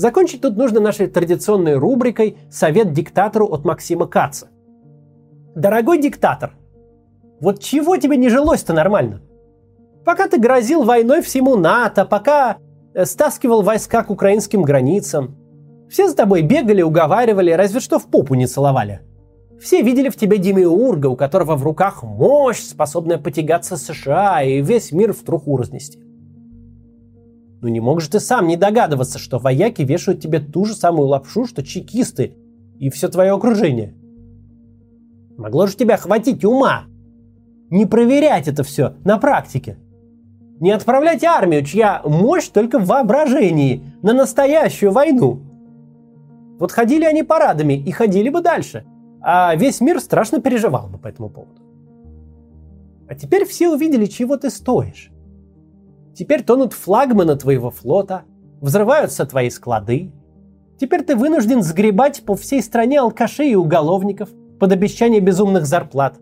Закончить 0.00 0.40
тут 0.40 0.56
нужно 0.56 0.80
нашей 0.80 1.08
традиционной 1.08 1.74
рубрикой 1.74 2.38
«Совет 2.50 2.92
диктатору» 2.92 3.46
от 3.46 3.64
Максима 3.64 4.06
Каца. 4.06 4.48
Дорогой 5.54 6.00
диктатор, 6.00 6.52
вот 7.40 7.60
чего 7.60 7.96
тебе 7.96 8.16
не 8.16 8.28
жилось-то 8.28 8.72
нормально? 8.72 9.20
Пока 10.04 10.26
ты 10.26 10.38
грозил 10.38 10.84
войной 10.84 11.20
всему 11.20 11.56
НАТО, 11.56 12.04
пока 12.04 12.56
Э, 12.92 13.04
стаскивал 13.04 13.62
войска 13.62 14.02
к 14.02 14.10
украинским 14.10 14.62
границам. 14.62 15.36
Все 15.88 16.08
с 16.08 16.14
тобой 16.14 16.42
бегали, 16.42 16.82
уговаривали, 16.82 17.52
разве 17.52 17.80
что 17.80 17.98
в 17.98 18.06
попу 18.06 18.34
не 18.34 18.46
целовали. 18.46 19.00
Все 19.60 19.82
видели 19.82 20.08
в 20.08 20.16
тебе 20.16 20.38
демиурга, 20.38 21.06
у 21.06 21.16
которого 21.16 21.54
в 21.54 21.62
руках 21.62 22.02
мощь, 22.02 22.60
способная 22.60 23.18
потягаться 23.18 23.76
США 23.76 24.42
и 24.42 24.60
весь 24.62 24.90
мир 24.90 25.12
в 25.12 25.22
труху 25.22 25.56
разнести. 25.56 26.02
Ну 27.60 27.68
не 27.68 27.80
мог 27.80 28.00
же 28.00 28.08
ты 28.08 28.20
сам 28.20 28.46
не 28.46 28.56
догадываться, 28.56 29.18
что 29.18 29.38
вояки 29.38 29.82
вешают 29.82 30.20
тебе 30.20 30.40
ту 30.40 30.64
же 30.64 30.74
самую 30.74 31.08
лапшу, 31.08 31.46
что 31.46 31.62
чекисты 31.62 32.36
и 32.78 32.88
все 32.88 33.08
твое 33.08 33.32
окружение. 33.32 33.94
Могло 35.36 35.66
же 35.66 35.76
тебя 35.76 35.96
хватить 35.96 36.44
ума. 36.44 36.84
Не 37.70 37.86
проверять 37.86 38.48
это 38.48 38.62
все 38.62 38.94
на 39.04 39.18
практике. 39.18 39.78
Не 40.58 40.72
отправлять 40.72 41.24
армию, 41.24 41.64
чья 41.64 42.02
мощь 42.04 42.48
только 42.48 42.78
в 42.78 42.86
воображении, 42.86 43.82
на 44.02 44.12
настоящую 44.12 44.92
войну. 44.92 45.40
Вот 46.58 46.72
ходили 46.72 47.04
они 47.04 47.22
парадами 47.22 47.74
и 47.74 47.90
ходили 47.90 48.28
бы 48.28 48.42
дальше, 48.42 48.84
а 49.22 49.54
весь 49.54 49.80
мир 49.80 50.00
страшно 50.00 50.40
переживал 50.40 50.88
бы 50.88 50.98
по 50.98 51.08
этому 51.08 51.30
поводу. 51.30 51.62
А 53.08 53.14
теперь 53.14 53.46
все 53.46 53.70
увидели, 53.70 54.06
чего 54.06 54.36
ты 54.36 54.50
стоишь. 54.50 55.10
Теперь 56.20 56.42
тонут 56.42 56.74
флагманы 56.74 57.34
твоего 57.34 57.70
флота, 57.70 58.24
взрываются 58.60 59.24
твои 59.24 59.48
склады. 59.48 60.12
Теперь 60.78 61.02
ты 61.02 61.16
вынужден 61.16 61.62
сгребать 61.62 62.26
по 62.26 62.34
всей 62.34 62.62
стране 62.62 63.00
алкашей 63.00 63.52
и 63.52 63.54
уголовников 63.56 64.28
под 64.58 64.70
обещание 64.70 65.20
безумных 65.20 65.64
зарплат. 65.64 66.18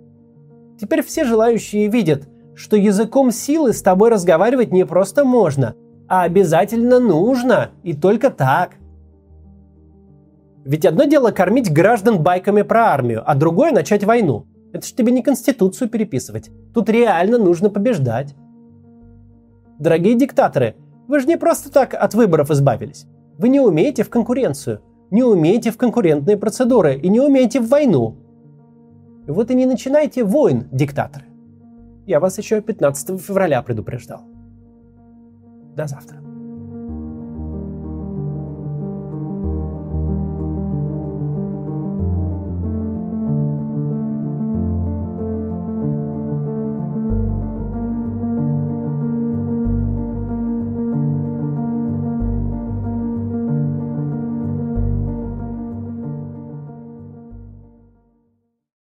Теперь 0.80 1.02
все 1.02 1.24
желающие 1.24 1.88
видят– 1.88 2.28
что 2.54 2.76
языком 2.76 3.32
силы 3.32 3.72
с 3.72 3.82
тобой 3.82 4.10
разговаривать 4.10 4.72
не 4.72 4.86
просто 4.86 5.24
можно, 5.24 5.74
а 6.08 6.22
обязательно 6.22 7.00
нужно, 7.00 7.70
и 7.82 7.92
только 7.92 8.30
так. 8.30 8.76
Ведь 10.64 10.84
одно 10.84 11.04
дело 11.04 11.32
кормить 11.32 11.72
граждан 11.72 12.22
байками 12.22 12.62
про 12.62 12.92
армию, 12.92 13.22
а 13.24 13.34
другое 13.34 13.72
начать 13.72 14.04
войну. 14.04 14.46
Это 14.72 14.86
ж 14.86 14.92
тебе 14.92 15.12
не 15.12 15.22
конституцию 15.22 15.88
переписывать. 15.88 16.50
Тут 16.72 16.88
реально 16.88 17.38
нужно 17.38 17.68
побеждать. 17.68 18.36
Дорогие 19.78 20.14
диктаторы, 20.14 20.76
вы 21.06 21.20
же 21.20 21.26
не 21.26 21.36
просто 21.36 21.70
так 21.70 21.94
от 21.94 22.14
выборов 22.14 22.50
избавились. 22.50 23.06
Вы 23.38 23.48
не 23.48 23.60
умеете 23.60 24.02
в 24.02 24.10
конкуренцию, 24.10 24.80
не 25.10 25.22
умеете 25.22 25.70
в 25.70 25.76
конкурентные 25.76 26.36
процедуры 26.36 26.96
и 26.96 27.08
не 27.08 27.20
умеете 27.20 27.60
в 27.60 27.68
войну. 27.68 28.16
Вот 29.26 29.50
и 29.50 29.54
не 29.54 29.66
начинайте 29.66 30.24
войн, 30.24 30.68
диктаторы. 30.72 31.26
Я 32.06 32.18
вас 32.18 32.38
еще 32.38 32.60
15 32.60 33.20
февраля 33.20 33.62
предупреждал. 33.62 34.22
До 35.76 35.86
завтра. 35.86 36.27